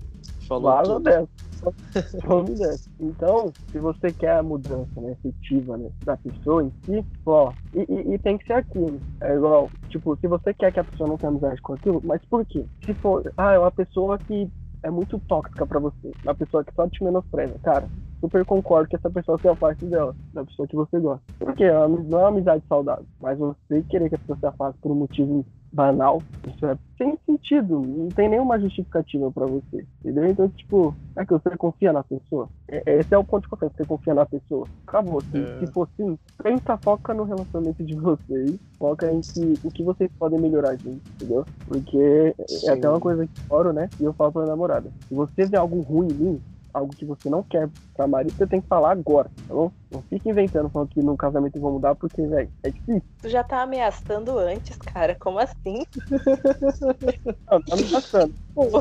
Falou 0.48 0.72
Vaza 0.72 0.94
tudo. 0.94 1.04
dessa. 1.04 1.28
Some 2.26 2.54
dessa. 2.56 2.90
Então, 2.98 3.52
se 3.70 3.78
você 3.78 4.12
quer 4.12 4.36
a 4.38 4.42
mudança 4.42 5.00
né, 5.00 5.12
efetiva 5.12 5.76
né, 5.76 5.90
da 6.04 6.16
pessoa 6.16 6.64
em 6.64 6.72
si, 6.84 7.04
ó, 7.26 7.52
e, 7.74 7.80
e- 7.88 8.14
e 8.14 8.18
tem 8.18 8.36
que 8.38 8.46
ser 8.46 8.54
aquilo. 8.54 9.00
É 9.20 9.34
igual, 9.36 9.70
tipo, 9.90 10.16
se 10.16 10.26
você 10.26 10.52
quer 10.54 10.72
que 10.72 10.80
a 10.80 10.84
pessoa 10.84 11.08
não 11.08 11.16
tenha 11.16 11.30
amizade 11.30 11.60
com 11.62 11.74
aquilo, 11.74 12.00
mas 12.02 12.20
por 12.24 12.44
quê? 12.46 12.64
Se 12.84 12.94
for, 12.94 13.30
ah, 13.36 13.52
é 13.52 13.58
uma 13.58 13.70
pessoa 13.70 14.18
que 14.18 14.48
é 14.82 14.90
muito 14.90 15.20
tóxica 15.28 15.66
pra 15.66 15.78
você, 15.78 16.10
uma 16.24 16.34
pessoa 16.34 16.64
que 16.64 16.72
só 16.74 16.88
te 16.88 17.04
menospreza, 17.04 17.54
cara, 17.62 17.86
super 18.20 18.44
concordo 18.44 18.88
que 18.88 18.96
essa 18.96 19.10
pessoa 19.10 19.38
seja 19.38 19.54
parte 19.56 19.84
dela, 19.86 20.14
da 20.32 20.44
pessoa 20.44 20.68
que 20.68 20.76
você 20.76 20.98
gosta. 21.00 21.22
Porque 21.38 21.64
é 21.64 21.72
não 21.88 22.18
é 22.18 22.22
uma 22.22 22.28
amizade 22.28 22.62
saudável, 22.68 23.04
mas 23.20 23.38
você 23.38 23.82
querer 23.88 24.08
que 24.08 24.14
a 24.14 24.18
pessoa 24.18 24.38
se 24.38 24.46
afaste 24.46 24.78
por 24.80 24.92
um 24.92 24.96
motivo 24.96 25.44
banal, 25.72 26.20
isso 26.48 26.66
é 26.66 26.76
sem 26.98 27.16
sentido, 27.24 27.80
não 27.80 28.08
tem 28.08 28.28
nenhuma 28.28 28.58
justificativa 28.58 29.30
pra 29.30 29.46
você, 29.46 29.86
entendeu? 30.00 30.26
Então, 30.26 30.48
tipo, 30.48 30.92
é 31.16 31.24
que 31.24 31.32
você 31.32 31.56
confia 31.56 31.92
na 31.92 32.02
pessoa. 32.02 32.48
É- 32.68 32.98
Esse 32.98 33.14
é 33.14 33.18
o 33.18 33.22
ponto 33.22 33.44
de 33.44 33.48
confiança, 33.48 33.74
você 33.76 33.84
confia 33.84 34.12
na 34.14 34.26
pessoa. 34.26 34.66
Acabou. 34.86 35.20
Se, 35.20 35.38
É. 35.38 35.58
se 35.60 35.66
for 35.68 35.88
assim, 35.92 36.18
pensa, 36.42 36.76
foca 36.78 37.14
no 37.14 37.22
relacionamento 37.22 37.84
de 37.84 37.94
vocês, 37.94 38.58
foca 38.78 39.12
em 39.12 39.20
que, 39.20 39.54
o 39.64 39.70
que 39.70 39.84
vocês 39.84 40.10
podem 40.18 40.40
melhorar, 40.40 40.76
gente, 40.76 41.00
entendeu? 41.14 41.44
Porque 41.68 42.34
é 42.36 42.44
Sim. 42.48 42.70
até 42.70 42.88
uma 42.90 43.00
coisa 43.00 43.24
que 43.24 43.32
eu 43.48 43.56
oro, 43.56 43.72
né? 43.72 43.88
E 44.00 44.04
eu 44.04 44.12
falo 44.12 44.32
pra 44.32 44.42
minha 44.42 44.50
namorada, 44.52 44.90
se 45.08 45.14
você 45.14 45.44
vê 45.46 45.56
algo 45.56 45.80
ruim 45.82 46.08
em 46.10 46.14
mim, 46.14 46.42
algo 46.72 46.94
que 46.94 47.04
você 47.04 47.28
não 47.28 47.42
quer 47.42 47.68
pra 47.94 48.06
marido, 48.06 48.32
você 48.32 48.46
tem 48.46 48.60
que 48.60 48.68
falar 48.68 48.92
agora, 48.92 49.30
tá 49.46 49.54
bom? 49.54 49.70
Não 49.90 50.02
fica 50.02 50.28
inventando 50.28 50.68
falando 50.68 50.88
que 50.88 51.02
no 51.02 51.16
casamento 51.16 51.56
eu 51.56 51.62
vou 51.62 51.72
mudar, 51.72 51.94
porque, 51.94 52.26
velho, 52.26 52.50
é 52.62 52.70
difícil. 52.70 53.02
Tu 53.20 53.28
já 53.28 53.42
tá 53.42 53.62
ameaçando 53.62 54.38
antes, 54.38 54.76
cara. 54.76 55.16
Como 55.18 55.38
assim? 55.38 55.84
Não, 57.50 57.60
tá 57.62 57.76
me 57.76 57.84
passando. 57.84 58.32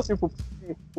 Tipo, 0.06 0.30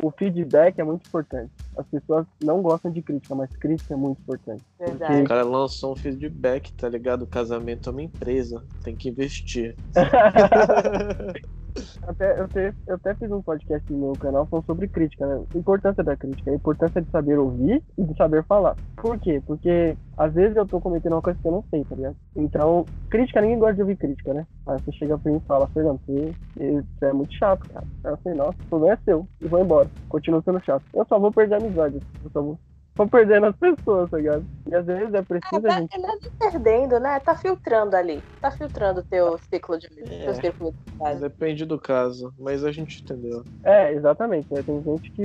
o 0.02 0.10
feedback 0.10 0.78
é 0.78 0.84
muito 0.84 1.06
importante. 1.06 1.50
As 1.76 1.86
pessoas 1.86 2.26
não 2.42 2.60
gostam 2.60 2.90
de 2.90 3.00
crítica, 3.00 3.34
mas 3.34 3.50
crítica 3.56 3.94
é 3.94 3.96
muito 3.96 4.20
importante. 4.20 4.62
Verdade. 4.78 5.22
O 5.22 5.24
cara 5.24 5.42
lançou 5.44 5.92
um 5.92 5.96
feedback, 5.96 6.72
tá 6.74 6.88
ligado? 6.88 7.22
O 7.22 7.26
casamento 7.26 7.88
é 7.88 7.92
uma 7.92 8.02
empresa. 8.02 8.62
Tem 8.82 8.94
que 8.94 9.08
investir. 9.08 9.76
Até, 12.02 12.38
eu, 12.38 12.44
até, 12.44 12.74
eu 12.86 12.94
até 12.96 13.14
fiz 13.14 13.30
um 13.30 13.42
podcast 13.42 13.92
no 13.92 13.98
meu 13.98 14.12
canal 14.12 14.46
falando 14.46 14.66
sobre 14.66 14.88
crítica, 14.88 15.26
né? 15.26 15.42
A 15.54 15.58
importância 15.58 16.02
da 16.02 16.16
crítica, 16.16 16.50
a 16.50 16.54
importância 16.54 17.00
de 17.00 17.10
saber 17.10 17.38
ouvir 17.38 17.82
e 17.96 18.04
de 18.04 18.16
saber 18.16 18.44
falar. 18.44 18.76
Por 18.96 19.18
quê? 19.18 19.42
Porque 19.46 19.96
às 20.16 20.32
vezes 20.34 20.56
eu 20.56 20.66
tô 20.66 20.80
cometendo 20.80 21.12
uma 21.12 21.22
coisa 21.22 21.38
que 21.40 21.48
eu 21.48 21.52
não 21.52 21.64
sei, 21.70 21.84
tá 21.84 21.96
ligado? 21.96 22.16
Então, 22.36 22.86
crítica, 23.08 23.40
ninguém 23.40 23.58
gosta 23.58 23.74
de 23.74 23.82
ouvir 23.82 23.96
crítica, 23.96 24.34
né? 24.34 24.46
Aí 24.66 24.78
você 24.80 24.92
chega 24.92 25.16
pra 25.18 25.32
mim 25.32 25.38
e 25.38 25.46
fala, 25.46 25.68
Fernando, 25.68 26.00
você, 26.06 26.36
você 26.56 27.06
é 27.06 27.12
muito 27.12 27.32
chato, 27.34 27.66
cara. 27.72 27.86
Eu 28.04 28.16
falei, 28.18 28.38
nossa, 28.38 28.56
o 28.64 28.68
problema 28.68 28.94
é 28.94 28.98
seu. 29.04 29.26
E 29.40 29.48
vou 29.48 29.60
embora. 29.60 29.88
Continua 30.08 30.42
sendo 30.42 30.62
chato. 30.64 30.84
Eu 30.94 31.06
só 31.06 31.18
vou 31.18 31.32
perder 31.32 31.54
a 31.54 31.58
amizade. 31.58 31.98
Eu 32.22 32.30
só 32.30 32.42
vou, 32.42 32.58
vou 32.96 33.08
perdendo 33.08 33.46
as 33.46 33.56
pessoas, 33.56 34.10
tá 34.10 34.16
ligado? 34.18 34.46
E 34.66 34.74
às 34.74 34.86
vezes 34.86 35.14
é 35.14 35.22
preciso 35.24 35.66
a 35.66 35.72
Tá, 35.72 35.80
gente. 35.80 35.96
tá 36.00 36.16
perdendo, 36.38 37.00
né? 37.00 37.20
Tá 37.20 37.34
filtrando 37.36 37.96
ali. 37.96 38.24
Tá 38.40 38.50
filtrando 38.50 39.00
o 39.00 39.04
teu 39.04 39.38
ciclo 39.38 39.78
de 39.78 39.88
É. 40.08 40.24
teu 40.24 40.34
círculo 40.34 40.72
de 40.72 40.78
amizade. 41.04 41.26
Depende 41.28 41.64
do 41.66 41.80
caso, 41.80 42.34
mas 42.38 42.64
a 42.64 42.72
gente 42.72 43.00
entendeu. 43.02 43.46
É, 43.64 43.92
exatamente. 43.92 44.52
né? 44.52 44.62
Tem 44.62 44.82
gente 44.82 45.10
que, 45.14 45.22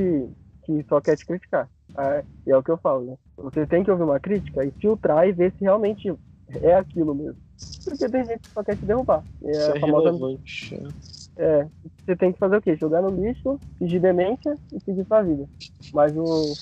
que 0.63 0.83
só 0.89 1.01
quer 1.01 1.17
te 1.17 1.25
criticar. 1.25 1.69
Ah, 1.95 2.23
E 2.45 2.51
é 2.51 2.57
o 2.57 2.63
que 2.63 2.71
eu 2.71 2.77
falo, 2.77 3.11
né? 3.11 3.17
Você 3.37 3.67
tem 3.67 3.83
que 3.83 3.91
ouvir 3.91 4.03
uma 4.03 4.19
crítica 4.19 4.63
e 4.65 4.71
filtrar 4.79 5.27
e 5.27 5.31
ver 5.33 5.53
se 5.57 5.63
realmente 5.63 6.13
é 6.61 6.75
aquilo 6.75 7.15
mesmo. 7.15 7.37
Porque 7.83 8.09
tem 8.09 8.25
gente 8.25 8.39
que 8.39 8.51
só 8.53 8.63
quer 8.63 8.77
te 8.77 8.85
derrubar. 8.85 9.25
E 9.41 9.49
Isso 9.51 9.71
é 9.71 9.73
é 9.73 9.75
a 9.75 9.77
famosa. 9.77 10.13
relevante. 10.15 10.75
É, 11.37 11.63
você 12.05 12.15
tem 12.17 12.33
que 12.33 12.39
fazer 12.39 12.57
o 12.57 12.61
quê? 12.61 12.75
Jogar 12.75 13.01
no 13.01 13.11
lixo, 13.23 13.61
fingir 13.77 14.01
demência 14.01 14.57
e 14.71 14.79
seguir 14.81 15.05
sua 15.07 15.21
vida. 15.23 15.47
Mas 15.91 16.15
o 16.17 16.57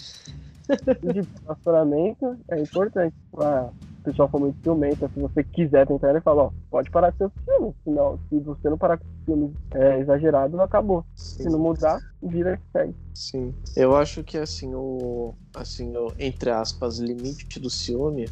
de 0.67 1.27
relacionamento 1.43 2.37
é 2.49 2.61
importante. 2.61 3.15
Ah, 3.37 3.69
o 3.99 4.03
pessoal 4.03 4.29
for 4.29 4.39
muito 4.39 4.61
ciumento, 4.61 5.09
se 5.13 5.19
você 5.19 5.43
quiser 5.43 5.87
tentar, 5.87 6.11
ele 6.11 6.21
fala, 6.21 6.43
ó, 6.43 6.51
pode 6.69 6.91
parar 6.91 7.13
seus 7.17 7.31
filmes. 7.43 7.73
Senão, 7.83 8.19
se 8.29 8.39
você 8.39 8.69
não 8.69 8.77
parar 8.77 8.97
com 8.97 9.05
os 9.05 9.25
filmes 9.25 9.51
é, 9.73 9.99
exagerados, 9.99 10.59
acabou. 10.59 11.03
Se 11.15 11.45
não 11.49 11.57
mudar, 11.57 11.99
vira 12.21 12.57
que 12.57 12.63
segue. 12.71 12.95
Sim. 13.13 13.53
Eu 13.75 13.95
acho 13.95 14.23
que 14.23 14.37
assim, 14.37 14.73
o. 14.75 15.33
Assim, 15.55 15.95
o, 15.97 16.11
entre 16.19 16.51
aspas, 16.51 16.99
limite 16.99 17.59
do 17.59 17.69
ciúme 17.69 18.27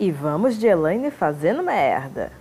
E 0.00 0.10
vamos 0.10 0.58
de 0.58 0.66
Elaine 0.66 1.10
fazendo 1.10 1.62
merda. 1.62 2.32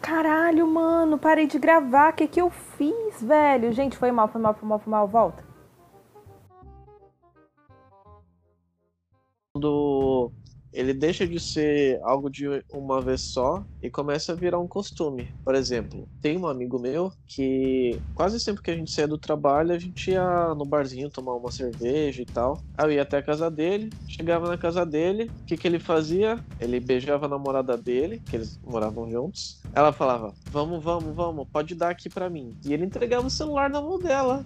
Caralho, 0.00 0.66
mano, 0.66 1.18
parei 1.18 1.46
de 1.46 1.58
gravar. 1.58 2.12
O 2.12 2.16
que, 2.16 2.26
que 2.28 2.40
eu 2.40 2.50
fiz, 2.50 3.22
velho? 3.22 3.72
Gente, 3.72 3.96
foi 3.96 4.10
mal, 4.10 4.28
foi 4.28 4.40
mal, 4.40 4.54
foi 4.54 4.68
mal, 4.68 4.78
foi 4.78 4.90
mal. 4.90 5.08
Volta. 5.08 5.47
Deixa 10.98 11.26
de 11.26 11.38
ser 11.38 12.00
algo 12.02 12.28
de 12.28 12.46
uma 12.72 13.00
vez 13.00 13.20
só 13.20 13.64
e 13.82 13.88
começa 13.88 14.32
a 14.32 14.34
virar 14.34 14.58
um 14.58 14.66
costume. 14.66 15.32
Por 15.44 15.54
exemplo, 15.54 16.06
tem 16.20 16.36
um 16.36 16.46
amigo 16.46 16.78
meu 16.78 17.12
que 17.26 17.98
quase 18.14 18.40
sempre 18.40 18.62
que 18.62 18.70
a 18.70 18.76
gente 18.76 18.90
saía 18.90 19.08
do 19.08 19.16
trabalho, 19.16 19.72
a 19.72 19.78
gente 19.78 20.10
ia 20.10 20.54
no 20.54 20.64
barzinho 20.64 21.10
tomar 21.10 21.34
uma 21.34 21.50
cerveja 21.50 22.22
e 22.22 22.26
tal. 22.26 22.60
Aí 22.76 22.86
eu 22.86 22.92
ia 22.92 23.02
até 23.02 23.18
a 23.18 23.22
casa 23.22 23.50
dele, 23.50 23.90
chegava 24.08 24.48
na 24.48 24.58
casa 24.58 24.84
dele, 24.84 25.30
o 25.42 25.46
que, 25.46 25.56
que 25.56 25.66
ele 25.66 25.78
fazia? 25.78 26.38
Ele 26.60 26.80
beijava 26.80 27.26
a 27.26 27.28
namorada 27.28 27.76
dele, 27.76 28.20
que 28.28 28.36
eles 28.36 28.58
moravam 28.64 29.10
juntos. 29.10 29.60
Ela 29.72 29.92
falava: 29.92 30.34
Vamos, 30.50 30.82
vamos, 30.82 31.14
vamos, 31.14 31.46
pode 31.48 31.74
dar 31.74 31.90
aqui 31.90 32.08
pra 32.08 32.28
mim. 32.28 32.56
E 32.64 32.72
ele 32.72 32.84
entregava 32.84 33.26
o 33.26 33.30
celular 33.30 33.70
na 33.70 33.80
mão 33.80 33.98
dela. 33.98 34.44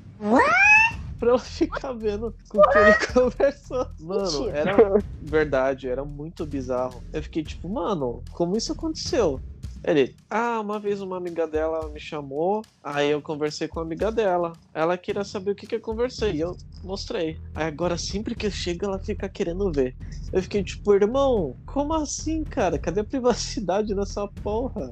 Pra 1.23 1.31
ela 1.31 1.39
ficar 1.39 1.93
vendo 1.93 2.35
com 2.49 2.59
o 2.59 2.69
que 2.69 2.79
ele 2.79 2.95
conversou. 3.15 3.87
Mano, 4.01 4.51
era 4.51 4.77
verdade, 5.21 5.89
era 5.89 6.05
muito 6.05 6.45
bizarro. 6.45 7.01
Eu 7.13 7.23
fiquei 7.23 7.45
tipo, 7.45 7.69
mano, 7.69 8.25
como 8.33 8.57
isso 8.57 8.73
aconteceu? 8.73 9.41
Ele, 9.85 10.17
ah, 10.29 10.59
uma 10.59 10.81
vez 10.81 11.01
uma 11.01 11.17
amiga 11.17 11.47
dela 11.47 11.89
me 11.91 12.01
chamou, 12.01 12.63
aí 12.83 13.11
eu 13.11 13.23
conversei 13.23 13.69
com 13.69 13.79
a 13.79 13.85
amiga 13.85 14.11
dela. 14.11 14.53
Ela 14.75 14.99
queria 14.99 15.23
saber 15.23 15.53
o 15.53 15.55
que, 15.55 15.65
que 15.65 15.77
eu 15.77 15.81
conversei, 15.81 16.33
e 16.33 16.41
eu 16.41 16.57
mostrei. 16.83 17.39
Aí 17.55 17.67
agora, 17.69 17.97
sempre 17.97 18.35
que 18.35 18.47
eu 18.47 18.51
chego, 18.51 18.87
ela 18.87 18.99
fica 18.99 19.29
querendo 19.29 19.71
ver. 19.71 19.95
Eu 20.33 20.43
fiquei 20.43 20.65
tipo, 20.65 20.93
irmão, 20.93 21.55
como 21.65 21.95
assim, 21.95 22.43
cara? 22.43 22.81
Cadê 22.81 22.99
a 22.99 23.05
privacidade 23.05 23.95
nessa 23.95 24.27
porra? 24.43 24.91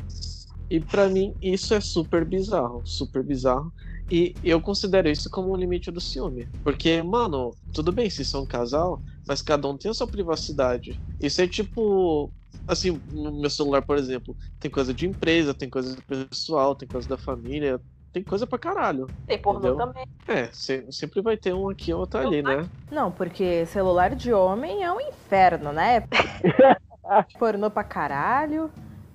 E 0.70 0.78
pra 0.78 1.08
mim, 1.08 1.34
isso 1.42 1.74
é 1.74 1.80
super 1.80 2.24
bizarro, 2.24 2.82
super 2.84 3.24
bizarro. 3.24 3.72
E 4.10 4.34
eu 4.42 4.60
considero 4.60 5.08
isso 5.08 5.30
como 5.30 5.52
um 5.52 5.56
limite 5.56 5.90
do 5.90 6.00
ciúme. 6.00 6.48
Porque, 6.64 7.00
mano, 7.02 7.54
tudo 7.72 7.92
bem 7.92 8.10
se 8.10 8.24
são 8.24 8.42
um 8.42 8.46
casal, 8.46 9.00
mas 9.26 9.40
cada 9.40 9.68
um 9.68 9.76
tem 9.76 9.90
a 9.90 9.94
sua 9.94 10.06
privacidade. 10.06 10.98
Isso 11.20 11.40
é 11.40 11.46
tipo. 11.46 12.30
Assim, 12.66 13.00
no 13.12 13.40
meu 13.40 13.48
celular, 13.50 13.82
por 13.82 13.96
exemplo, 13.96 14.36
tem 14.58 14.68
coisa 14.70 14.92
de 14.92 15.06
empresa, 15.06 15.54
tem 15.54 15.70
coisa 15.70 15.96
pessoal, 16.06 16.74
tem 16.74 16.88
coisa 16.88 17.08
da 17.08 17.16
família. 17.16 17.80
tem 18.12 18.24
coisa 18.24 18.44
pra 18.44 18.58
caralho. 18.58 19.06
Tem 19.26 19.38
pornô 19.38 19.68
Entendeu? 19.68 19.76
também. 19.86 20.04
É, 20.26 20.48
se- 20.52 20.84
sempre 20.90 21.22
vai 21.22 21.36
ter 21.36 21.54
um 21.54 21.68
aqui 21.68 21.92
ou 21.92 22.00
outro 22.00 22.18
ali, 22.20 22.42
né? 22.42 22.68
Não, 22.90 23.10
porque 23.12 23.64
celular 23.66 24.16
de 24.16 24.32
homem 24.32 24.82
é 24.82 24.92
um 24.92 25.00
inferno, 25.00 25.72
né? 25.72 26.02
Pornô 27.38 27.70
pra 27.70 27.84
caralho. 27.84 28.70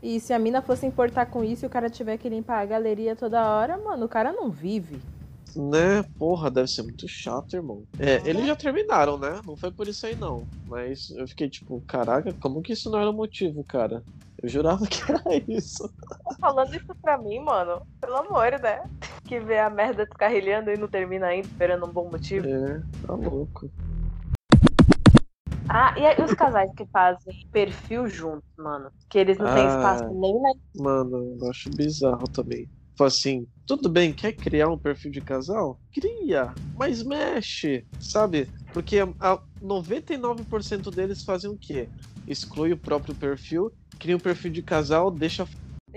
E 0.05 0.19
se 0.19 0.33
a 0.33 0.37
mina 0.37 0.61
fosse 0.61 0.85
importar 0.85 1.25
com 1.25 1.43
isso 1.43 1.65
e 1.65 1.67
o 1.67 1.69
cara 1.69 1.89
tiver 1.89 2.15
que 2.19 2.29
limpar 2.29 2.61
a 2.61 2.65
galeria 2.67 3.15
toda 3.15 3.43
hora, 3.43 3.75
mano, 3.75 4.05
o 4.05 4.07
cara 4.07 4.31
não 4.31 4.51
vive. 4.51 5.01
Né? 5.55 6.03
Porra, 6.19 6.51
deve 6.51 6.67
ser 6.67 6.83
muito 6.83 7.07
chato, 7.07 7.55
irmão. 7.55 7.85
É, 7.97 8.21
eles 8.23 8.45
já 8.45 8.55
terminaram, 8.55 9.17
né? 9.17 9.41
Não 9.43 9.57
foi 9.57 9.71
por 9.71 9.87
isso 9.87 10.05
aí, 10.05 10.15
não. 10.15 10.45
Mas 10.67 11.09
eu 11.09 11.27
fiquei 11.27 11.49
tipo, 11.49 11.81
caraca, 11.87 12.31
como 12.33 12.61
que 12.61 12.73
isso 12.73 12.87
não 12.91 12.99
era 12.99 13.11
motivo, 13.11 13.63
cara? 13.63 14.03
Eu 14.43 14.47
jurava 14.47 14.85
que 14.85 15.01
era 15.11 15.23
isso. 15.47 15.91
Tá 16.23 16.35
falando 16.39 16.75
isso 16.75 16.93
pra 17.01 17.17
mim, 17.17 17.39
mano. 17.39 17.81
Pelo 17.99 18.17
amor, 18.17 18.59
né? 18.61 18.87
Que 19.23 19.39
vê 19.39 19.57
a 19.57 19.71
merda 19.71 20.05
descarrilhando 20.05 20.69
e 20.69 20.77
não 20.77 20.87
termina 20.87 21.25
ainda, 21.25 21.47
esperando 21.47 21.83
um 21.83 21.91
bom 21.91 22.11
motivo. 22.11 22.47
É, 22.47 22.79
tá 23.07 23.15
louco. 23.15 23.71
Ah, 25.67 25.93
e 25.97 26.05
aí 26.05 26.23
os 26.23 26.33
casais 26.33 26.71
que 26.75 26.85
fazem 26.91 27.33
perfil 27.51 28.07
juntos, 28.07 28.47
mano? 28.57 28.91
Que 29.09 29.17
eles 29.19 29.37
não 29.37 29.45
têm 29.47 29.65
Ah. 29.65 29.69
espaço 29.69 30.05
nem 30.19 30.41
na. 30.41 30.51
Mano, 30.75 31.37
eu 31.41 31.49
acho 31.49 31.69
bizarro 31.71 32.27
também. 32.29 32.69
Tipo 32.91 33.03
assim, 33.03 33.47
tudo 33.65 33.89
bem, 33.89 34.13
quer 34.13 34.33
criar 34.33 34.69
um 34.69 34.77
perfil 34.77 35.11
de 35.11 35.21
casal? 35.21 35.79
Cria, 35.93 36.53
mas 36.73 37.03
mexe, 37.03 37.85
sabe? 37.99 38.49
Porque 38.73 38.99
a 39.19 39.39
99% 39.61 40.91
deles 40.91 41.23
fazem 41.23 41.49
o 41.49 41.57
quê? 41.59 41.89
Exclui 42.27 42.71
o 42.73 42.77
próprio 42.77 43.15
perfil, 43.15 43.71
cria 43.99 44.15
um 44.15 44.19
perfil 44.19 44.51
de 44.51 44.63
casal, 44.63 45.11
deixa. 45.11 45.45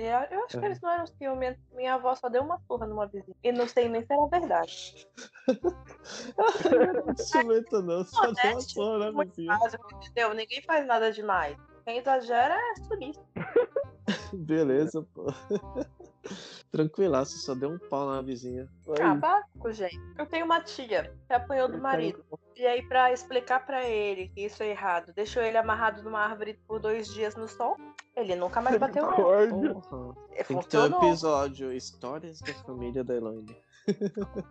Eu, 0.00 0.20
eu 0.30 0.44
acho 0.44 0.58
que 0.58 0.64
É. 0.64 0.68
eles 0.68 0.80
não 0.80 0.90
eram 0.90 1.06
ciumentos. 1.06 1.60
Minha 1.72 1.94
avó 1.94 2.14
só 2.14 2.28
deu 2.28 2.42
uma 2.42 2.58
surra 2.68 2.86
numa 2.86 3.06
vizinha. 3.08 3.36
E 3.42 3.50
não 3.50 3.66
sei 3.66 3.88
nem 3.88 4.00
se 4.04 4.12
era 4.12 4.26
verdade. 4.28 5.06
Não 7.06 7.16
ciumento 7.16 7.82
não, 7.82 8.04
só 8.04 8.30
deu 8.30 8.52
uma 8.52 8.60
porra 8.74 8.98
na 8.98 9.12
muito 9.12 9.34
vizinha. 9.34 9.58
entendeu? 9.96 10.34
Ninguém 10.34 10.62
faz 10.62 10.86
nada 10.86 11.10
demais. 11.10 11.56
Quem 11.84 11.98
exagera 11.98 12.54
é 12.54 12.74
turista. 12.88 13.24
Beleza, 14.32 15.02
pô. 15.14 15.26
Tranquilaço, 16.70 17.38
só 17.38 17.54
deu 17.54 17.70
um 17.70 17.78
pau 17.78 18.06
na 18.06 18.20
vizinha. 18.20 18.68
Ah, 19.00 19.14
básico, 19.14 19.72
gente. 19.72 19.98
Eu 20.18 20.26
tenho 20.26 20.44
uma 20.44 20.60
tia 20.60 21.14
que 21.26 21.32
apanhou 21.32 21.68
do 21.68 21.78
marido. 21.78 22.22
E 22.54 22.66
aí, 22.66 22.82
pra 22.86 23.12
explicar 23.12 23.64
pra 23.64 23.84
ele 23.88 24.28
que 24.28 24.44
isso 24.44 24.62
é 24.62 24.68
errado, 24.68 25.12
deixou 25.14 25.42
ele 25.42 25.56
amarrado 25.56 26.02
numa 26.02 26.20
árvore 26.20 26.60
por 26.66 26.78
dois 26.78 27.08
dias 27.08 27.34
no 27.36 27.48
sol, 27.48 27.76
ele 28.18 28.34
nunca 28.34 28.60
mais 28.60 28.76
bateu. 28.78 29.06
Porra. 29.06 30.16
É, 30.32 30.42
Tem 30.42 30.58
que 30.58 30.68
ter 30.68 30.78
um 30.78 30.86
episódio 30.86 31.72
Histórias 31.72 32.40
da 32.40 32.52
Família 32.54 33.04
da 33.04 33.14
Elaine. 33.14 33.56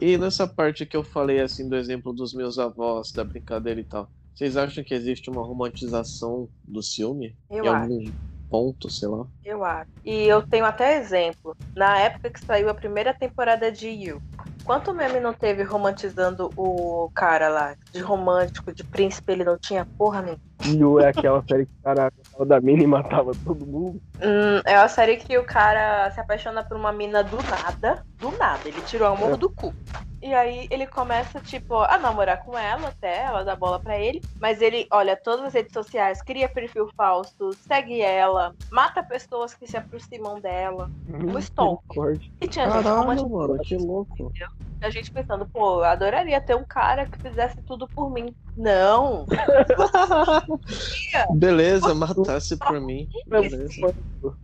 e 0.00 0.16
nessa 0.16 0.46
parte 0.46 0.86
que 0.86 0.96
eu 0.96 1.02
falei 1.02 1.40
assim 1.40 1.68
do 1.68 1.76
exemplo 1.76 2.12
dos 2.12 2.32
meus 2.32 2.58
avós, 2.58 3.12
da 3.12 3.24
brincadeira 3.24 3.80
e 3.80 3.84
tal, 3.84 4.08
vocês 4.34 4.56
acham 4.56 4.82
que 4.82 4.94
existe 4.94 5.28
uma 5.28 5.42
romantização 5.42 6.48
do 6.64 6.82
ciúme? 6.82 7.36
Eu 7.50 7.64
em 7.64 7.68
acho. 7.68 7.82
algum 7.82 8.04
ponto, 8.48 8.90
sei 8.90 9.08
lá. 9.08 9.26
Eu 9.44 9.64
acho. 9.64 9.90
E 10.04 10.24
eu 10.24 10.46
tenho 10.46 10.64
até 10.64 10.98
exemplo. 10.98 11.56
Na 11.74 11.98
época 11.98 12.30
que 12.30 12.44
saiu 12.44 12.68
a 12.68 12.74
primeira 12.74 13.12
temporada 13.12 13.72
de 13.72 13.88
You. 13.88 14.22
Quanto 14.64 14.94
meme 14.94 15.20
não 15.20 15.32
teve 15.32 15.62
romantizando 15.62 16.50
o 16.56 17.10
cara 17.14 17.48
lá? 17.48 17.74
De 17.92 18.00
romântico, 18.00 18.72
de 18.72 18.84
príncipe, 18.84 19.32
ele 19.32 19.44
não 19.44 19.58
tinha 19.58 19.86
porra 19.98 20.22
nenhuma. 20.22 20.40
You 20.64 21.00
é 21.00 21.08
aquela 21.08 21.42
série 21.48 21.66
que 21.66 21.72
o 21.80 21.84
cara 21.84 22.12
da 22.46 22.60
mina 22.60 22.82
e 22.82 22.86
matava 22.86 23.32
todo 23.44 23.66
mundo. 23.66 24.00
Hum, 24.24 24.60
é 24.64 24.76
a 24.76 24.86
série 24.88 25.16
que 25.16 25.36
o 25.36 25.44
cara 25.44 26.08
se 26.12 26.20
apaixona 26.20 26.62
por 26.62 26.76
uma 26.76 26.92
mina 26.92 27.24
do 27.24 27.38
nada. 27.42 28.04
Do 28.18 28.30
nada. 28.38 28.68
Ele 28.68 28.80
tirou 28.82 29.08
a 29.08 29.16
mão 29.16 29.34
É. 29.34 29.36
do 29.36 29.50
cu. 29.50 29.74
E 30.22 30.32
aí 30.32 30.68
ele 30.70 30.86
começa, 30.86 31.40
tipo, 31.40 31.74
a 31.76 31.98
namorar 31.98 32.44
com 32.44 32.56
ela 32.56 32.88
até, 32.90 33.24
ela 33.24 33.44
dá 33.44 33.56
bola 33.56 33.80
pra 33.80 33.98
ele. 33.98 34.22
Mas 34.40 34.62
ele 34.62 34.86
olha 34.92 35.16
todas 35.16 35.46
as 35.46 35.52
redes 35.52 35.72
sociais, 35.72 36.22
cria 36.22 36.48
perfil 36.48 36.88
falso, 36.96 37.50
segue 37.66 38.00
ela, 38.00 38.54
mata 38.70 39.02
pessoas 39.02 39.52
que 39.52 39.66
se 39.66 39.76
aproximam 39.76 40.38
dela. 40.40 40.88
O 41.08 41.36
stalker. 41.40 42.12
Misericórdia. 42.12 42.30
E 42.40 42.46
tinha 42.46 42.70
gente 42.70 42.84
Caralho, 42.84 43.28
mano, 43.28 43.58
que 43.64 43.76
louco. 43.76 44.32
a 44.80 44.90
gente 44.90 45.10
pensando, 45.10 45.44
pô, 45.46 45.80
eu 45.80 45.84
adoraria 45.84 46.40
ter 46.40 46.54
um 46.54 46.64
cara 46.64 47.06
que 47.06 47.18
fizesse 47.18 47.56
tudo 47.66 47.88
por 47.88 48.08
mim. 48.08 48.32
Não! 48.56 49.26
Beleza, 51.34 51.94
matasse 51.94 52.56
por 52.56 52.80
mim. 52.80 53.08
Beleza. 53.26 53.94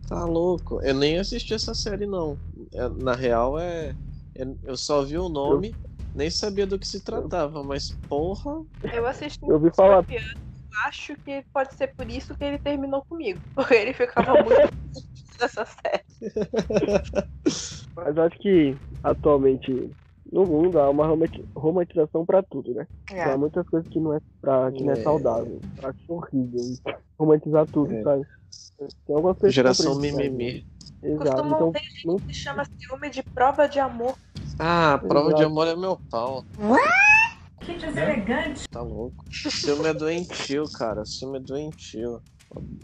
Tá 0.07 0.25
louco. 0.25 0.81
Eu 0.81 0.93
nem 0.93 1.19
assisti 1.19 1.53
essa 1.53 1.73
série, 1.73 2.05
não. 2.05 2.39
É, 2.73 2.89
Na 2.89 3.13
real, 3.15 3.57
é. 3.59 3.95
é- 4.35 4.45
Eu 4.63 4.75
só 4.75 5.03
vi 5.03 5.17
o 5.17 5.29
nome, 5.29 5.75
nem 6.13 6.29
sabia 6.29 6.65
do 6.67 6.77
que 6.79 6.87
se 6.87 7.01
tratava, 7.03 7.63
mas 7.63 7.97
porra. 8.07 8.51
Eu 8.93 9.05
assisti 9.05 9.39
Eu 9.43 9.55
ouvi 9.55 9.71
falar. 9.75 10.05
Acho 10.85 11.15
que 11.25 11.43
pode 11.53 11.73
ser 11.73 11.93
por 11.97 12.09
isso 12.09 12.35
que 12.35 12.43
ele 12.43 12.59
terminou 12.59 13.03
comigo. 13.09 13.39
Porque 13.55 13.73
ele 13.75 13.93
ficava 13.93 14.33
muito 14.43 14.69
nessa 15.41 15.65
série. 15.65 16.03
Mas 17.95 18.17
acho 18.17 18.37
que 18.39 18.77
atualmente 19.03 19.91
no 20.31 20.45
mundo 20.45 20.79
há 20.79 20.89
uma 20.89 21.07
romanti- 21.07 21.47
romantização 21.55 22.25
pra 22.25 22.43
tudo, 22.43 22.73
né? 22.73 22.87
É. 23.11 23.23
Há 23.23 23.37
muitas 23.37 23.67
coisas 23.67 23.87
que 23.89 23.99
não 23.99 24.13
é, 24.13 24.19
pra, 24.39 24.71
que 24.71 24.83
não 24.83 24.93
é 24.93 24.99
É. 24.99 25.03
saudável. 25.03 25.63
Eu 25.81 25.89
acho 25.89 25.99
horrível 26.07 26.61
romantizar 27.19 27.67
tudo, 27.71 27.91
É. 27.93 28.03
sabe? 28.03 28.23
Geração 29.49 29.97
precisa, 29.99 30.17
mimimi. 30.17 30.53
né? 31.01 31.09
Exato. 31.11 31.23
Costumam 31.31 31.55
Então, 31.55 31.71
ter 31.71 31.79
gente 31.79 32.07
não- 32.07 32.17
que 32.17 32.33
chama 32.33 32.65
ciúme 32.77 33.09
de 33.09 33.23
prova 33.23 33.67
de 33.67 33.79
amor. 33.79 34.15
Ah, 34.57 34.97
prova 35.07 35.29
de 35.29 35.35
Exato. 35.41 35.45
amor 35.51 35.67
é 35.67 35.75
meu 35.75 35.97
pau. 36.09 36.43
Que 37.61 37.73
deselegante. 37.77 38.67
Tá 38.69 38.81
louco. 38.81 39.23
Ciúme 39.31 39.87
é 39.87 39.93
doentio, 39.93 40.63
cara. 40.71 41.05
Ciúme 41.05 41.37
é 41.37 41.41
doentio. 41.41 42.21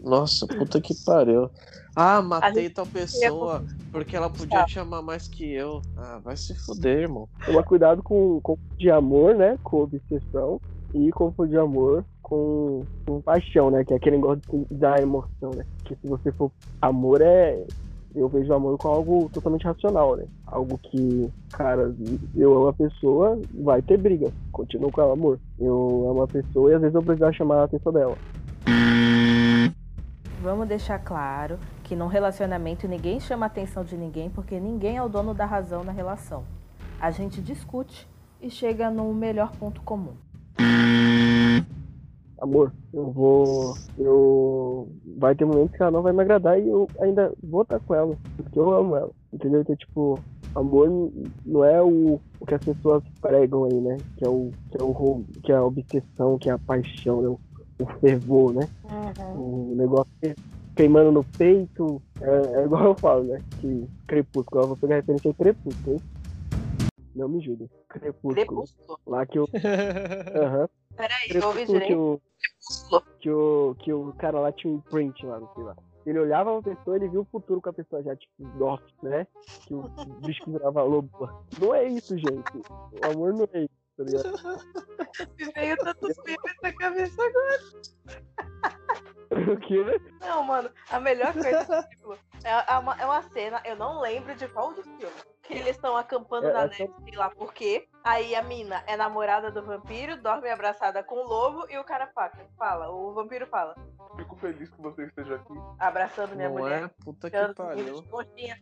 Nossa, 0.00 0.46
puta 0.46 0.80
que 0.80 0.94
pariu. 1.04 1.50
Ah, 1.94 2.22
matei 2.22 2.70
tal 2.70 2.86
pessoa 2.86 3.64
porque 3.90 4.14
ela 4.16 4.30
podia 4.30 4.64
te 4.64 4.78
amar 4.78 5.02
mais 5.02 5.26
que 5.26 5.50
eu. 5.52 5.82
Ah, 5.96 6.20
vai 6.22 6.36
se 6.36 6.54
fuder, 6.54 7.00
irmão. 7.02 7.28
tomar 7.44 7.64
cuidado 7.64 8.02
com 8.02 8.40
com 8.42 8.56
de 8.78 8.90
amor, 8.90 9.34
né? 9.34 9.58
Com 9.62 9.78
obsessão. 9.82 10.60
E 10.94 11.10
confundir 11.10 11.58
amor 11.58 12.04
com, 12.26 12.82
com 13.06 13.20
paixão, 13.20 13.70
né? 13.70 13.84
Que 13.84 13.92
é 13.92 13.96
aquele 13.96 14.16
negócio 14.16 14.42
dar 14.68 15.00
emoção, 15.00 15.52
né? 15.54 15.64
Que 15.84 15.94
se 15.94 16.08
você 16.08 16.32
for. 16.32 16.50
Amor 16.82 17.20
é. 17.20 17.64
Eu 18.16 18.28
vejo 18.28 18.52
amor 18.52 18.78
como 18.78 18.94
algo 18.94 19.30
totalmente 19.32 19.64
racional, 19.64 20.16
né? 20.16 20.24
Algo 20.46 20.78
que, 20.78 21.30
cara, 21.52 21.94
eu 22.34 22.56
amo 22.56 22.68
a 22.68 22.72
pessoa, 22.72 23.38
vai 23.62 23.82
ter 23.82 23.98
briga. 23.98 24.32
Continuo 24.50 24.90
com 24.90 25.02
ela, 25.02 25.12
amor. 25.12 25.38
Eu 25.58 26.06
amo 26.10 26.22
a 26.22 26.26
pessoa 26.26 26.72
e 26.72 26.74
às 26.74 26.80
vezes 26.80 26.94
eu 26.94 27.02
preciso 27.02 27.32
chamar 27.34 27.60
a 27.60 27.64
atenção 27.64 27.92
dela. 27.92 28.16
Vamos 30.42 30.66
deixar 30.66 30.98
claro 30.98 31.58
que 31.84 31.94
num 31.94 32.06
relacionamento 32.06 32.88
ninguém 32.88 33.20
chama 33.20 33.46
a 33.46 33.48
atenção 33.48 33.84
de 33.84 33.96
ninguém 33.96 34.30
porque 34.30 34.58
ninguém 34.58 34.96
é 34.96 35.02
o 35.02 35.08
dono 35.08 35.34
da 35.34 35.44
razão 35.44 35.84
na 35.84 35.92
relação. 35.92 36.42
A 36.98 37.10
gente 37.10 37.40
discute 37.42 38.08
e 38.40 38.50
chega 38.50 38.90
no 38.90 39.12
melhor 39.12 39.52
ponto 39.56 39.82
comum. 39.82 40.14
Amor, 42.38 42.72
eu 42.92 43.10
vou. 43.10 43.74
Eu. 43.98 44.88
Vai 45.18 45.34
ter 45.34 45.44
momentos 45.46 45.74
que 45.74 45.82
ela 45.82 45.90
não 45.90 46.02
vai 46.02 46.12
me 46.12 46.20
agradar 46.22 46.60
e 46.60 46.68
eu 46.68 46.86
ainda 47.00 47.32
vou 47.42 47.62
estar 47.62 47.80
com 47.80 47.94
ela. 47.94 48.16
Porque 48.36 48.58
eu 48.58 48.70
amo 48.72 48.94
ela. 48.96 49.10
Entendeu? 49.32 49.62
Então, 49.62 49.74
tipo, 49.76 50.18
amor 50.54 51.10
não 51.44 51.64
é 51.64 51.82
o, 51.82 52.20
o 52.40 52.46
que 52.46 52.54
as 52.54 52.62
pessoas 52.62 53.02
pregam 53.22 53.64
aí, 53.64 53.80
né? 53.80 53.96
Que 54.18 54.26
é 54.26 54.28
o. 54.28 54.50
Que 54.70 54.78
é, 54.78 54.84
o, 54.84 55.24
que 55.42 55.52
é 55.52 55.56
a 55.56 55.64
obsessão, 55.64 56.38
que 56.38 56.50
é 56.50 56.52
a 56.52 56.58
paixão, 56.58 57.22
né? 57.22 57.28
O, 57.28 57.38
o 57.82 57.86
fervor, 58.00 58.52
né? 58.52 58.68
O 59.34 59.74
negócio 59.74 60.12
que- 60.20 60.34
queimando 60.74 61.10
no 61.12 61.24
peito. 61.24 62.02
É, 62.20 62.60
é 62.60 62.64
igual 62.64 62.84
eu 62.84 62.94
falo, 62.96 63.24
né? 63.24 63.40
Que 63.60 63.86
crepúsculo. 64.06 64.62
Eu 64.62 64.68
vou 64.68 64.76
pegar 64.76 64.96
referência 64.96 65.28
ao 65.30 65.34
crepúsculo, 65.34 65.96
hein? 65.96 66.02
Não 67.14 67.28
me 67.30 67.40
julgue. 67.40 67.70
Crepúsculo. 67.88 68.34
Crepúsculo. 68.34 68.98
Lá 69.06 69.24
que 69.24 69.38
o. 69.38 69.48
Aham. 70.36 70.68
Peraí, 70.96 71.28
eu 71.34 71.46
ouvi 71.46 71.66
Crepúsculo 71.66 71.66
que 71.66 71.72
direito. 71.72 72.22
o, 72.90 73.00
que 73.20 73.30
o, 73.30 73.76
que 73.78 73.92
o 73.92 74.12
cara 74.14 74.40
lá 74.40 74.52
tinha 74.52 74.72
um 74.72 74.80
print 74.80 75.24
lá, 75.26 75.40
não 75.40 75.52
sei 75.54 75.64
lá. 75.64 75.76
Ele 76.04 76.20
olhava 76.20 76.52
uma 76.52 76.62
pessoa, 76.62 76.96
ele 76.96 77.08
viu 77.08 77.22
o 77.22 77.24
futuro 77.24 77.60
com 77.60 77.68
a 77.70 77.72
pessoa 77.72 78.02
já, 78.02 78.14
tipo, 78.14 78.32
nossa, 78.56 78.84
né? 79.02 79.26
Que 79.66 79.74
o 79.74 79.82
bicho 80.20 80.44
que 80.44 80.50
virava 80.52 80.82
lobo. 80.82 81.10
Não 81.60 81.74
é 81.74 81.84
isso, 81.84 82.16
gente. 82.16 82.52
O 83.02 83.06
amor 83.10 83.32
não 83.34 83.48
é 83.52 83.62
isso, 83.64 83.70
tá 83.96 84.04
ligado? 84.04 84.66
Me 85.36 85.52
veio 85.52 85.76
tantos 85.78 86.16
memes 86.24 86.56
na 86.62 86.72
cabeça 86.72 87.22
agora. 87.22 87.58
O 89.28 89.56
quê? 89.58 90.00
Não, 90.20 90.44
mano, 90.44 90.70
a 90.88 91.00
melhor 91.00 91.32
coisa 91.32 91.64
do 91.64 91.88
filme 91.98 92.16
é, 92.44 92.72
é 92.72 92.78
uma, 92.78 92.94
é 92.94 93.04
uma 93.04 93.22
cena, 93.22 93.60
eu 93.64 93.74
não 93.74 94.00
lembro 94.00 94.34
de 94.36 94.46
qual 94.48 94.72
do 94.72 94.82
filme. 94.84 95.12
Que 95.42 95.54
eles 95.54 95.70
estão 95.76 95.96
acampando 95.96 96.46
É, 96.46 96.52
na 96.52 96.66
neve, 96.68 96.88
sei 97.04 97.16
lá 97.16 97.28
por 97.30 97.52
quê. 97.52 97.88
Aí 98.06 98.36
a 98.36 98.42
mina 98.42 98.84
é 98.86 98.96
namorada 98.96 99.50
do 99.50 99.64
vampiro, 99.64 100.16
dorme 100.22 100.48
abraçada 100.48 101.02
com 101.02 101.16
o 101.16 101.26
lobo 101.26 101.66
e 101.68 101.76
o 101.76 101.82
cara 101.82 102.08
fala, 102.56 102.88
o 102.88 103.12
vampiro 103.12 103.48
fala: 103.48 103.74
Fico 104.16 104.36
feliz 104.36 104.70
que 104.70 104.80
você 104.80 105.06
esteja 105.06 105.34
aqui. 105.34 105.52
Abraçando 105.80 106.36
minha 106.36 106.48
Não 106.48 106.56
mulher. 106.56 106.84
é? 106.84 106.90
Puta 107.04 107.28
que 107.28 107.54
pariu. 107.54 108.04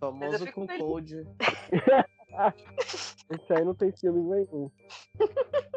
Famoso 0.01 0.51
com 0.51 0.67
feliz. 0.67 0.83
cold. 0.83 1.29
Esse 3.31 3.53
aí 3.53 3.65
não 3.65 3.75
tem 3.75 3.93
filme 3.93 4.23
nenhum. 4.23 4.71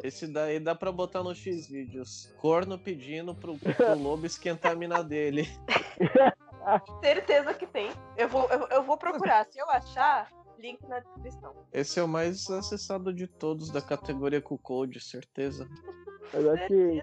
Esse 0.01 0.31
daí 0.31 0.61
dá 0.61 0.73
pra 0.73 0.89
botar 0.89 1.21
no 1.21 1.35
X-Vídeos. 1.35 2.33
Corno 2.39 2.79
pedindo 2.79 3.35
pro, 3.35 3.57
pro 3.57 3.99
lobo 3.99 4.25
esquentar 4.25 4.71
a 4.71 4.75
mina 4.75 5.03
dele. 5.03 5.45
Certeza 7.03 7.53
que 7.53 7.67
tem. 7.67 7.91
Eu 8.15 8.29
vou, 8.29 8.49
eu, 8.49 8.67
eu 8.69 8.83
vou 8.83 8.97
procurar. 8.97 9.45
Se 9.45 9.59
eu 9.59 9.69
achar, 9.69 10.31
link 10.59 10.81
na 10.87 10.99
descrição. 10.99 11.53
Esse 11.71 11.99
é 11.99 12.03
o 12.03 12.07
mais 12.07 12.49
acessado 12.49 13.13
de 13.13 13.27
todos 13.27 13.71
da 13.71 13.81
categoria 13.81 14.41
Cuckold, 14.41 14.99
certeza. 14.99 15.67
Mas 16.33 16.45
acho 16.45 16.67
que. 16.67 17.01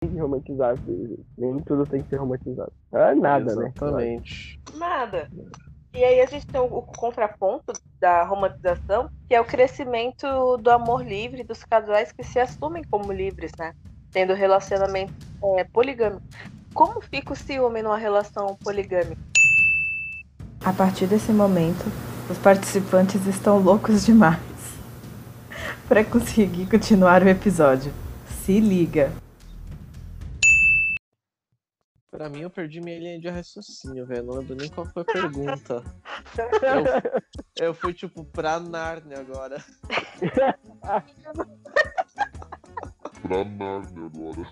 Tem 0.00 0.10
que 0.10 0.18
romantizar 0.20 0.74
as 0.74 0.80
coisas. 0.80 1.18
Nem 1.36 1.58
tudo 1.60 1.84
tem 1.86 2.02
que 2.02 2.08
ser 2.08 2.16
romantizado. 2.16 2.72
É 2.92 3.14
nada, 3.14 3.54
né? 3.56 3.72
Exatamente. 3.74 4.60
Nada. 4.74 5.30
E 5.94 6.04
aí 6.04 6.20
a 6.20 6.26
gente 6.26 6.46
tem 6.46 6.60
o, 6.60 6.64
o 6.64 6.82
contraponto 6.82 7.72
da 7.98 8.22
romantização, 8.22 9.10
que 9.26 9.34
é 9.34 9.40
o 9.40 9.44
crescimento 9.44 10.56
do 10.58 10.70
amor 10.70 11.04
livre 11.04 11.42
dos 11.42 11.64
casais 11.64 12.12
que 12.12 12.22
se 12.22 12.38
assumem 12.38 12.84
como 12.84 13.12
livres, 13.12 13.50
né? 13.58 13.74
Tendo 14.10 14.34
relacionamento 14.34 15.12
é, 15.56 15.64
poligâmico. 15.64 16.22
Como 16.72 17.00
fica 17.00 17.32
o 17.32 17.36
ciúme 17.36 17.82
numa 17.82 17.96
relação 17.96 18.56
poligâmica? 18.62 19.27
A 20.64 20.72
partir 20.72 21.06
desse 21.06 21.32
momento, 21.32 21.84
os 22.30 22.36
participantes 22.38 23.26
estão 23.26 23.58
loucos 23.58 24.04
demais 24.04 24.38
para 25.88 26.04
conseguir 26.04 26.68
continuar 26.68 27.22
o 27.22 27.28
episódio. 27.28 27.92
Se 28.44 28.58
liga. 28.60 29.12
Pra 32.10 32.28
mim, 32.28 32.40
eu 32.40 32.50
perdi 32.50 32.80
minha 32.80 32.98
linha 32.98 33.20
de 33.20 33.28
raciocínio, 33.28 34.04
velho. 34.04 34.24
Não 34.24 34.34
lembro 34.34 34.56
nem 34.56 34.68
qual 34.68 34.86
foi 34.86 35.02
a 35.02 35.04
pergunta. 35.04 35.84
Eu, 37.56 37.66
eu 37.68 37.74
fui, 37.74 37.94
tipo, 37.94 38.24
pra 38.24 38.58
Narnia 38.58 39.20
agora. 39.20 39.64
Pra 43.22 43.44
Nárnia 43.44 44.06
agora. 44.06 44.46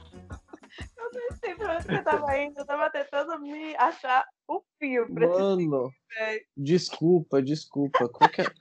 Não 0.96 1.36
sei 1.38 1.54
pra 1.54 1.76
onde 1.76 1.84
você 1.84 2.02
tava 2.02 2.38
indo, 2.38 2.58
eu 2.58 2.66
tava 2.66 2.90
tentando 2.90 3.38
me 3.40 3.76
achar 3.76 4.24
o 4.48 4.62
fio 4.78 5.12
pra 5.12 5.28
Mano, 5.28 5.90
velho. 6.18 6.44
desculpa, 6.56 7.42
desculpa. 7.42 8.08
Qual 8.08 8.30
que 8.30 8.42
é- 8.42 8.52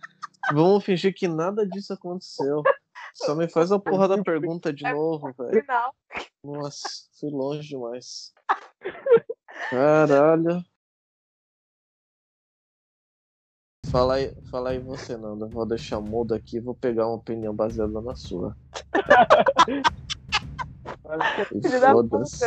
Vamos 0.53 0.83
fingir 0.83 1.13
que 1.13 1.27
nada 1.27 1.65
disso 1.67 1.93
aconteceu. 1.93 2.61
Só 3.15 3.33
me 3.33 3.47
faz 3.49 3.71
a 3.71 3.79
porra 3.79 4.07
da 4.07 4.21
pergunta 4.23 4.71
de 4.73 4.83
novo, 4.83 5.33
velho. 5.33 5.65
Nossa, 6.43 6.87
fui 7.19 7.29
longe 7.31 7.67
demais. 7.69 8.33
Caralho. 9.69 10.63
Fala 13.89 14.15
aí, 14.15 14.35
fala 14.51 14.71
aí 14.71 14.79
você, 14.79 15.15
Nando. 15.15 15.45
Eu 15.45 15.49
Vou 15.49 15.65
deixar 15.65 16.01
mudo 16.01 16.33
aqui 16.35 16.57
e 16.57 16.59
vou 16.59 16.75
pegar 16.75 17.07
uma 17.07 17.15
opinião 17.15 17.55
baseada 17.55 18.01
na 18.01 18.15
sua. 18.15 18.55
Filho 21.61 21.79
da 21.79 21.91
foda-se. 21.91 22.45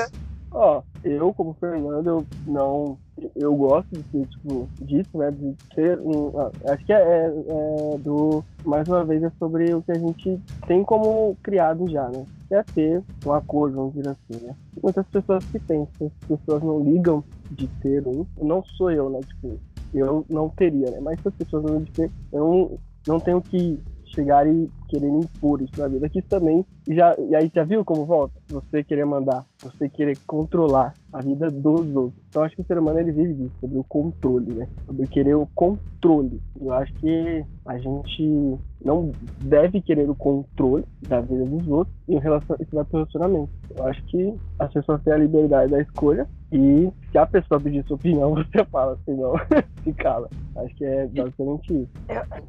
Ó, 0.52 0.82
eu 1.04 1.32
como 1.34 1.54
Fernando, 1.54 2.06
eu 2.06 2.26
não. 2.46 2.98
Eu 3.36 3.54
gosto 3.56 3.88
de 3.96 4.02
ser, 4.10 4.26
tipo, 4.28 4.68
disso, 4.80 5.18
né? 5.18 5.30
De 5.30 5.54
ser 5.74 6.00
um. 6.00 6.38
ah, 6.38 6.50
acho 6.72 6.84
que 6.84 6.92
é, 6.92 6.96
é- 7.00 7.26
é 7.26 7.98
do. 7.98 8.42
Mais 8.64 8.86
uma 8.88 9.04
vez, 9.04 9.22
é 9.22 9.30
sobre 9.38 9.72
o 9.74 9.82
que 9.82 9.92
a 9.92 9.98
gente 9.98 10.40
tem 10.66 10.84
como 10.84 11.36
criado 11.42 11.88
já, 11.88 12.08
né? 12.08 12.24
Que 12.48 12.54
é 12.54 12.62
ter 12.74 13.02
um 13.24 13.32
acordo, 13.32 13.76
vamos 13.76 13.94
dizer 13.94 14.08
assim, 14.10 14.44
né? 14.44 14.56
Muitas 14.82 15.06
pessoas 15.08 15.44
que 15.50 15.58
têm, 15.60 15.86
as 16.00 16.12
pessoas 16.26 16.62
não 16.62 16.80
ligam 16.82 17.24
de 17.50 17.68
ter 17.80 18.06
um. 18.06 18.26
Não 18.40 18.62
sou 18.64 18.90
eu, 18.90 19.08
né? 19.10 19.20
Tipo, 19.20 19.60
eu 19.92 20.24
não 20.28 20.48
teria, 20.50 20.90
né? 20.90 21.00
Mas 21.00 21.20
se 21.20 21.28
as 21.28 21.34
pessoas 21.34 21.62
não 21.62 21.70
ligam 21.78 21.84
de 21.84 21.92
ter, 21.92 22.12
eu 22.32 22.40
não, 22.40 22.78
não 23.06 23.20
tenho 23.20 23.40
que 23.42 23.78
chegar 24.08 24.46
e 24.46 24.70
querer 24.88 25.08
impor 25.08 25.60
isso 25.62 25.78
na 25.78 25.88
vida. 25.88 26.08
Que 26.08 26.18
isso 26.20 26.28
também. 26.28 26.64
Já, 26.88 27.14
e 27.18 27.34
aí, 27.34 27.50
já 27.54 27.64
viu 27.64 27.84
como 27.84 28.06
volta? 28.06 28.34
Você 28.48 28.82
querer 28.82 29.04
mandar, 29.04 29.44
você 29.58 29.88
querer 29.88 30.16
controlar 30.26 30.94
a 31.12 31.20
vida 31.20 31.50
dos 31.50 31.94
outros. 31.94 32.22
Então, 32.28 32.42
acho 32.42 32.56
que 32.56 32.62
o 32.62 32.66
ser 32.66 32.78
humano 32.78 32.98
ele 32.98 33.12
vive 33.12 33.34
disso, 33.34 33.54
sobre 33.60 33.78
o 33.78 33.84
controle, 33.84 34.52
né? 34.52 34.68
Sobre 34.86 35.06
querer 35.06 35.34
o 35.34 35.46
controle. 35.54 36.40
Eu 36.60 36.72
acho 36.72 36.92
que 36.94 37.44
a 37.66 37.78
gente 37.78 38.58
não 38.84 39.12
deve 39.42 39.80
querer 39.82 40.08
o 40.08 40.14
controle 40.14 40.84
da 41.08 41.20
vida 41.20 41.44
dos 41.44 41.68
outros 41.68 41.96
e 42.08 42.16
o 42.16 42.18
relacion... 42.18 42.56
isso 42.60 42.74
vai 42.74 42.84
pro 42.84 42.98
relacionamento. 42.98 43.50
Eu 43.76 43.86
acho 43.86 44.02
que 44.06 44.34
as 44.58 44.72
pessoas 44.72 45.02
têm 45.02 45.12
a 45.12 45.18
liberdade 45.18 45.70
da 45.70 45.80
escolha 45.80 46.26
e 46.52 46.90
se 47.10 47.18
a 47.18 47.26
pessoa 47.26 47.60
pedir 47.60 47.84
sua 47.86 47.96
opinião, 47.96 48.34
você 48.34 48.64
fala, 48.66 48.98
se 49.04 49.10
não, 49.12 49.34
se 49.84 49.92
cala. 49.92 50.28
Acho 50.56 50.74
que 50.74 50.84
é 50.84 51.06
basicamente 51.06 51.72
isso. 51.72 51.90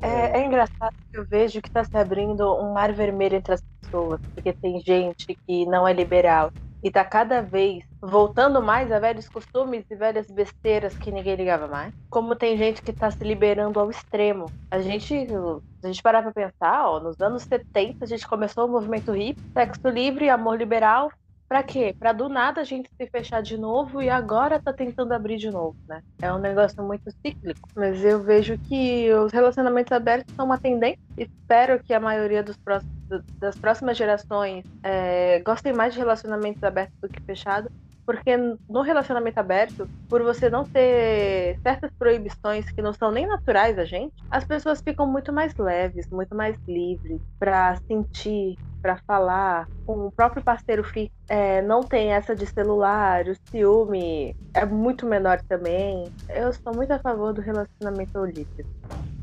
É, 0.01 0.39
é 0.39 0.45
engraçado 0.45 0.95
que 1.11 1.17
eu 1.17 1.25
vejo 1.25 1.61
que 1.61 1.69
tá 1.69 1.83
se 1.83 1.95
abrindo 1.97 2.43
um 2.55 2.73
mar 2.73 2.91
vermelho 2.93 3.35
entre 3.35 3.53
as 3.53 3.61
pessoas, 3.81 4.19
porque 4.33 4.53
tem 4.53 4.79
gente 4.79 5.37
que 5.45 5.65
não 5.65 5.87
é 5.87 5.93
liberal 5.93 6.51
e 6.83 6.89
tá 6.89 7.03
cada 7.03 7.41
vez 7.41 7.83
voltando 8.01 8.61
mais 8.61 8.91
a 8.91 8.99
velhos 8.99 9.27
costumes 9.27 9.83
e 9.89 9.95
velhas 9.95 10.31
besteiras 10.31 10.97
que 10.97 11.11
ninguém 11.11 11.35
ligava 11.35 11.67
mais. 11.67 11.93
Como 12.09 12.35
tem 12.35 12.57
gente 12.57 12.81
que 12.81 12.93
tá 12.93 13.11
se 13.11 13.23
liberando 13.23 13.79
ao 13.79 13.89
extremo. 13.89 14.45
A 14.71 14.79
gente, 14.79 15.27
a 15.83 15.87
gente 15.87 16.01
parar 16.01 16.23
pra 16.23 16.31
pensar, 16.31 16.89
ó, 16.89 16.99
nos 16.99 17.19
anos 17.19 17.43
70 17.43 18.05
a 18.05 18.07
gente 18.07 18.27
começou 18.27 18.65
o 18.65 18.71
movimento 18.71 19.11
hippie, 19.11 19.41
sexo 19.53 19.89
livre, 19.89 20.29
amor 20.29 20.57
liberal. 20.57 21.11
Pra 21.49 21.63
quê? 21.63 21.95
Pra 21.97 22.13
do 22.13 22.29
nada 22.29 22.61
a 22.61 22.63
gente 22.63 22.87
se 22.95 23.07
fechar 23.07 23.41
de 23.41 23.57
novo 23.57 24.03
e 24.03 24.09
agora 24.09 24.61
tá 24.61 24.71
tentando 24.71 25.13
abrir 25.13 25.37
de 25.37 25.49
novo, 25.49 25.75
né? 25.87 25.99
É 26.21 26.31
um 26.31 26.37
negócio 26.37 26.83
muito 26.83 27.09
cíclico. 27.25 27.67
Mas 27.75 28.05
eu 28.05 28.21
vejo 28.21 28.55
que 28.55 29.11
os 29.15 29.31
relacionamentos 29.31 29.91
abertos 29.91 30.35
são 30.35 30.45
uma 30.45 30.59
tendência. 30.59 30.99
Espero 31.17 31.83
que 31.83 31.91
a 31.91 31.99
maioria 31.99 32.43
dos 32.43 32.55
próximos, 32.57 32.93
das 33.39 33.57
próximas 33.57 33.97
gerações 33.97 34.63
é, 34.83 35.39
gostem 35.39 35.73
mais 35.73 35.93
de 35.93 35.99
relacionamentos 35.99 36.63
abertos 36.63 36.95
do 37.01 37.09
que 37.09 37.19
fechados. 37.23 37.71
Porque 38.05 38.37
no 38.37 38.81
relacionamento 38.81 39.39
aberto, 39.39 39.87
por 40.07 40.21
você 40.21 40.51
não 40.51 40.63
ter 40.63 41.59
certas 41.61 41.91
proibições 41.97 42.71
que 42.71 42.81
não 42.81 42.93
são 42.93 43.11
nem 43.11 43.27
naturais 43.27 43.77
a 43.77 43.85
gente, 43.85 44.13
as 44.29 44.43
pessoas 44.43 44.81
ficam 44.81 45.07
muito 45.07 45.33
mais 45.33 45.55
leves, 45.55 46.07
muito 46.11 46.35
mais 46.35 46.55
livres 46.67 47.21
pra 47.39 47.75
sentir, 47.87 48.55
pra 48.81 48.99
falar. 49.07 49.67
O 49.87 50.11
próprio 50.11 50.43
parceiro 50.43 50.83
é, 51.27 51.61
não 51.63 51.83
tem 51.83 52.13
essa 52.13 52.35
de 52.35 52.45
celular, 52.45 53.25
o 53.27 53.33
ciúme 53.51 54.33
é 54.53 54.65
muito 54.65 55.05
menor 55.05 55.39
também. 55.49 56.09
Eu 56.29 56.51
sou 56.53 56.75
muito 56.75 56.91
a 56.91 56.99
favor 56.99 57.33
do 57.33 57.41
relacionamento 57.41 58.23
livre. 58.25 58.65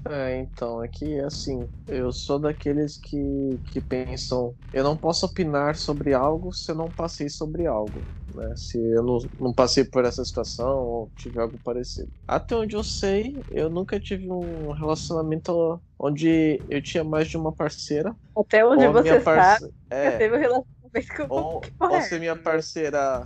É, 0.09 0.37
então, 0.39 0.83
é 0.85 0.89
que 0.89 1.19
assim, 1.21 1.69
eu 1.89 2.13
sou 2.13 2.39
daqueles 2.39 2.97
que, 2.99 3.17
que 3.65 3.81
pensam, 3.81 4.57
eu 4.73 4.85
não 4.85 4.97
posso 4.97 5.27
opinar 5.27 5.75
sobre 5.77 6.15
algo 6.15 6.53
se 6.53 6.71
eu 6.71 6.77
não 6.77 6.93
passei 6.93 7.29
sobre 7.29 7.67
algo, 7.67 8.07
né? 8.37 8.55
Se 8.57 8.79
eu 8.79 9.03
não, 9.03 9.19
não 9.39 9.55
passei 9.55 9.85
por 9.85 10.05
essa 10.05 10.25
situação 10.25 10.69
ou 10.79 11.13
tive 11.17 11.41
algo 11.41 11.59
parecido. 11.61 12.11
Até 12.27 12.57
onde 12.57 12.77
eu 12.77 12.83
sei, 12.85 13.45
eu 13.49 13.71
nunca 13.71 14.01
tive 14.01 14.31
um 14.31 14.73
relacionamento 14.73 15.81
onde 15.99 16.65
eu 16.69 16.83
tinha 16.83 17.05
mais 17.05 17.29
de 17.29 17.37
uma 17.37 17.53
parceira. 17.55 18.15
Até 18.37 18.65
onde 18.65 18.89
você 18.89 19.21
sabe, 19.21 19.61
parce- 19.61 19.73
eu 20.03 20.13
É, 20.13 20.19
teve 20.19 20.37
um 20.37 20.41
relacionamento 20.41 21.15
com 21.17 21.29
ou, 21.29 21.63
ou 21.89 21.97
é 21.97 22.01
se 22.01 22.19
minha 22.19 22.37
parceira 22.37 23.23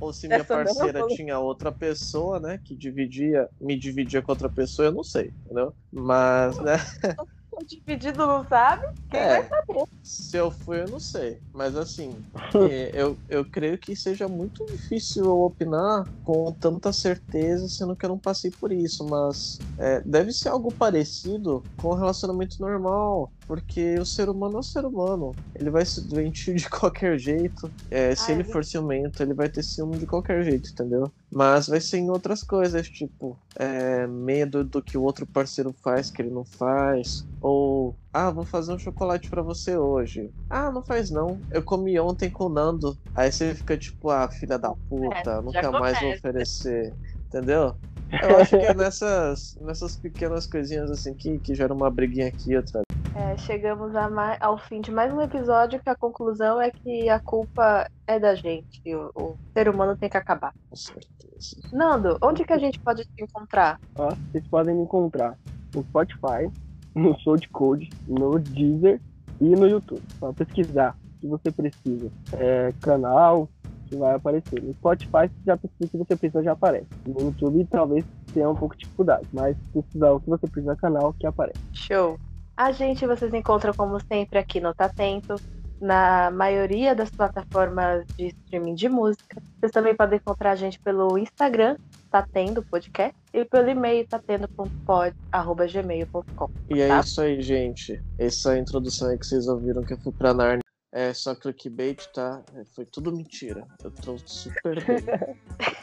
ou 0.00 0.12
se 0.12 0.28
minha 0.28 0.44
não 0.44 0.44
parceira 0.44 1.02
tinha 1.04 1.38
outra 1.38 1.72
pessoa, 1.72 2.38
né, 2.40 2.58
que 2.64 2.76
dividia, 2.76 3.48
me 3.60 3.78
dividia 3.78 4.22
com 4.22 4.32
outra 4.32 4.50
pessoa, 4.50 4.88
eu 4.88 4.92
não 4.92 5.02
sei, 5.04 5.32
entendeu? 5.46 5.74
Mas, 5.90 6.58
né, 6.60 6.74
o 7.58 7.64
dividido 7.66 8.26
não 8.26 8.46
sabe. 8.48 8.82
Quem 9.10 9.20
É. 9.20 9.26
vai 9.26 9.48
saber? 9.48 9.84
se 10.02 10.36
eu 10.36 10.50
fui, 10.50 10.82
eu 10.82 10.88
não 10.88 11.00
sei. 11.00 11.42
Mas 11.52 11.76
assim, 11.76 12.24
é, 12.54 12.90
eu, 12.94 13.18
eu 13.28 13.44
creio 13.50 13.78
que 13.78 13.96
seja 13.96 14.28
muito 14.28 14.64
difícil 14.70 15.24
eu 15.26 15.40
opinar 15.42 16.08
com 16.22 16.52
tanta 16.60 16.92
certeza, 16.92 17.68
sendo 17.68 17.96
que 17.96 18.04
eu 18.04 18.10
não 18.10 18.18
passei 18.20 18.50
por 18.52 18.72
isso. 18.72 19.08
Mas 19.08 19.62
é, 19.78 20.00
deve 20.02 20.32
ser 20.32 20.50
algo 20.50 20.72
parecido 20.72 21.66
com 21.76 21.88
o 21.88 21.94
relacionamento 21.96 22.56
normal. 22.60 23.33
Porque 23.46 23.98
o 23.98 24.04
ser 24.04 24.28
humano 24.28 24.56
é 24.56 24.60
o 24.60 24.62
ser 24.62 24.84
humano. 24.84 25.36
Ele 25.54 25.70
vai 25.70 25.84
se 25.84 26.08
doentir 26.08 26.54
de 26.54 26.68
qualquer 26.70 27.18
jeito. 27.18 27.72
É, 27.90 28.14
se 28.14 28.30
Ah, 28.30 28.32
ele 28.32 28.42
ele- 28.42 28.52
for 28.52 28.64
ciumento, 28.64 29.22
ele 29.22 29.34
vai 29.34 29.48
ter 29.48 29.62
ciúme 29.62 29.98
de 29.98 30.06
qualquer 30.06 30.42
jeito, 30.44 30.70
entendeu? 30.72 31.12
Mas 31.30 31.66
vai 31.68 31.80
ser 31.80 31.98
em 31.98 32.10
outras 32.10 32.42
coisas, 32.42 32.88
tipo, 32.88 33.38
é, 33.58 34.06
medo 34.06 34.64
do 34.64 34.82
que 34.82 34.96
o 34.96 35.02
outro 35.02 35.26
parceiro 35.26 35.74
faz 35.82 36.10
que 36.10 36.22
ele 36.22 36.30
não 36.30 36.44
faz. 36.44 37.24
Ou, 37.40 37.98
ah, 38.12 38.30
vou 38.30 38.44
fazer 38.44 38.72
um 38.72 38.78
chocolate 38.78 39.28
pra 39.28 39.42
você 39.42 39.76
hoje. 39.76 40.32
Ah, 40.48 40.70
não 40.72 40.82
faz 40.82 41.10
não. 41.10 41.42
Eu 41.50 41.62
comi 41.62 41.98
ontem 42.00 42.30
com 42.30 42.44
o 42.44 42.48
Nando. 42.48 42.96
Aí 43.14 43.30
você 43.30 43.54
fica 43.54 43.76
tipo, 43.76 44.08
ah, 44.10 44.28
filha 44.30 44.58
da 44.58 44.72
puta, 44.88 45.30
É, 45.32 45.42
nunca 45.42 45.70
mais 45.72 46.00
vou 46.00 46.10
oferecer. 46.12 46.96
Entendeu? 47.28 47.74
Eu 48.22 48.36
acho 48.36 48.56
que 48.56 48.64
é 48.64 48.72
nessas, 48.74 49.54
nessas 49.60 49.96
pequenas 49.96 50.46
coisinhas 50.46 50.90
assim 50.90 51.14
que, 51.14 51.38
que 51.40 51.54
geram 51.54 51.76
uma 51.76 51.90
briguinha 51.90 52.28
aqui 52.28 52.56
outra. 52.56 52.80
É, 53.16 53.36
chegamos 53.36 53.94
a 53.94 54.10
ma- 54.10 54.36
ao 54.40 54.58
fim 54.58 54.80
de 54.80 54.90
mais 54.90 55.12
um 55.12 55.20
episódio 55.20 55.80
que 55.80 55.88
a 55.88 55.94
conclusão 55.94 56.60
é 56.60 56.70
que 56.70 57.08
a 57.08 57.20
culpa 57.20 57.88
é 58.08 58.18
da 58.18 58.34
gente. 58.34 58.80
O, 58.92 59.10
o 59.14 59.36
ser 59.52 59.68
humano 59.68 59.96
tem 59.96 60.08
que 60.08 60.16
acabar. 60.16 60.52
Com 60.68 60.76
certeza. 60.76 61.56
Nando, 61.72 62.18
onde 62.20 62.44
que 62.44 62.52
a 62.52 62.58
gente 62.58 62.78
pode 62.80 63.04
te 63.04 63.22
encontrar? 63.22 63.78
Ó, 63.96 64.08
vocês 64.08 64.46
podem 64.48 64.74
me 64.74 64.82
encontrar 64.82 65.38
no 65.72 65.82
Spotify, 65.84 66.50
no 66.94 67.18
SoundCloud, 67.20 67.88
no 68.08 68.38
Deezer 68.40 69.00
e 69.40 69.44
no 69.44 69.68
YouTube. 69.68 70.02
Só 70.18 70.32
pesquisar 70.32 70.96
o 71.16 71.20
que 71.20 71.28
você 71.28 71.52
precisa. 71.52 72.10
É, 72.32 72.72
canal 72.80 73.48
que 73.86 73.96
vai 73.96 74.14
aparecer. 74.14 74.60
No 74.60 74.74
Spotify, 74.74 75.28
se 75.28 75.44
já 75.46 75.56
pesquisa 75.56 75.86
o 75.86 75.90
que 75.90 75.98
você 75.98 76.16
precisa, 76.16 76.42
já 76.42 76.52
aparece. 76.52 76.88
No 77.06 77.20
YouTube, 77.20 77.64
talvez 77.70 78.04
tenha 78.32 78.50
um 78.50 78.56
pouco 78.56 78.74
de 78.74 78.80
dificuldade, 78.84 79.28
mas 79.32 79.56
se 79.56 79.68
pesquisar 79.72 80.12
o 80.12 80.20
que 80.20 80.28
você 80.30 80.48
precisa, 80.48 80.74
canal 80.74 81.12
que 81.12 81.26
aparece. 81.26 81.60
Show! 81.72 82.18
A 82.56 82.70
gente 82.72 83.06
vocês 83.06 83.32
encontram, 83.34 83.72
como 83.74 83.98
sempre, 84.00 84.38
aqui 84.38 84.60
no 84.60 84.72
Tatento, 84.74 85.34
na 85.80 86.30
maioria 86.30 86.94
das 86.94 87.10
plataformas 87.10 88.06
de 88.16 88.28
streaming 88.28 88.74
de 88.76 88.88
música. 88.88 89.42
Vocês 89.58 89.72
também 89.72 89.94
podem 89.96 90.18
encontrar 90.18 90.52
a 90.52 90.56
gente 90.56 90.78
pelo 90.78 91.18
Instagram, 91.18 91.76
Tatendo 92.10 92.62
Podcast, 92.62 93.16
e 93.32 93.44
pelo 93.44 93.68
e-mail 93.68 94.06
tatendo.pod.gmail.com. 94.06 96.48
E 96.70 96.80
é 96.80 96.86
Tá. 96.88 97.00
isso 97.00 97.20
aí, 97.20 97.42
gente. 97.42 98.00
Essa 98.16 98.56
introdução 98.56 99.08
aí 99.10 99.18
que 99.18 99.26
vocês 99.26 99.48
ouviram 99.48 99.82
que 99.82 99.94
eu 99.94 99.98
fui 99.98 100.12
pra 100.12 100.32
Narnia 100.32 100.60
é 100.92 101.12
só 101.12 101.34
clickbait, 101.34 102.06
tá? 102.14 102.40
É, 102.54 102.64
Foi 102.66 102.86
tudo 102.86 103.10
mentira. 103.10 103.66
Eu 103.82 103.90
tô 103.90 104.16
super 104.18 104.76
bem. 104.86 104.98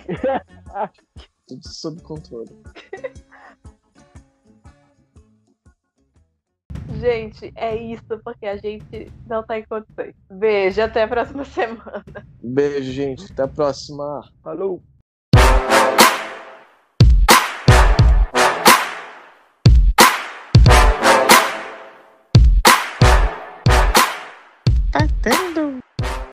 tudo 1.46 1.68
sob 1.68 2.02
controle. 2.02 2.58
Gente, 7.02 7.52
é 7.56 7.76
isso, 7.76 8.20
porque 8.24 8.46
a 8.46 8.58
gente 8.58 9.12
não 9.26 9.44
tá 9.44 9.58
em 9.58 9.66
condições. 9.66 10.14
Beijo, 10.30 10.84
até 10.84 11.02
a 11.02 11.08
próxima 11.08 11.44
semana. 11.50 12.04
Beijo, 12.44 12.92
gente. 12.92 13.26
Até 13.34 13.42
a 13.42 13.48
próxima. 13.48 14.22
Falou! 14.44 14.84
Tá 24.92 25.08
dando. 25.24 25.80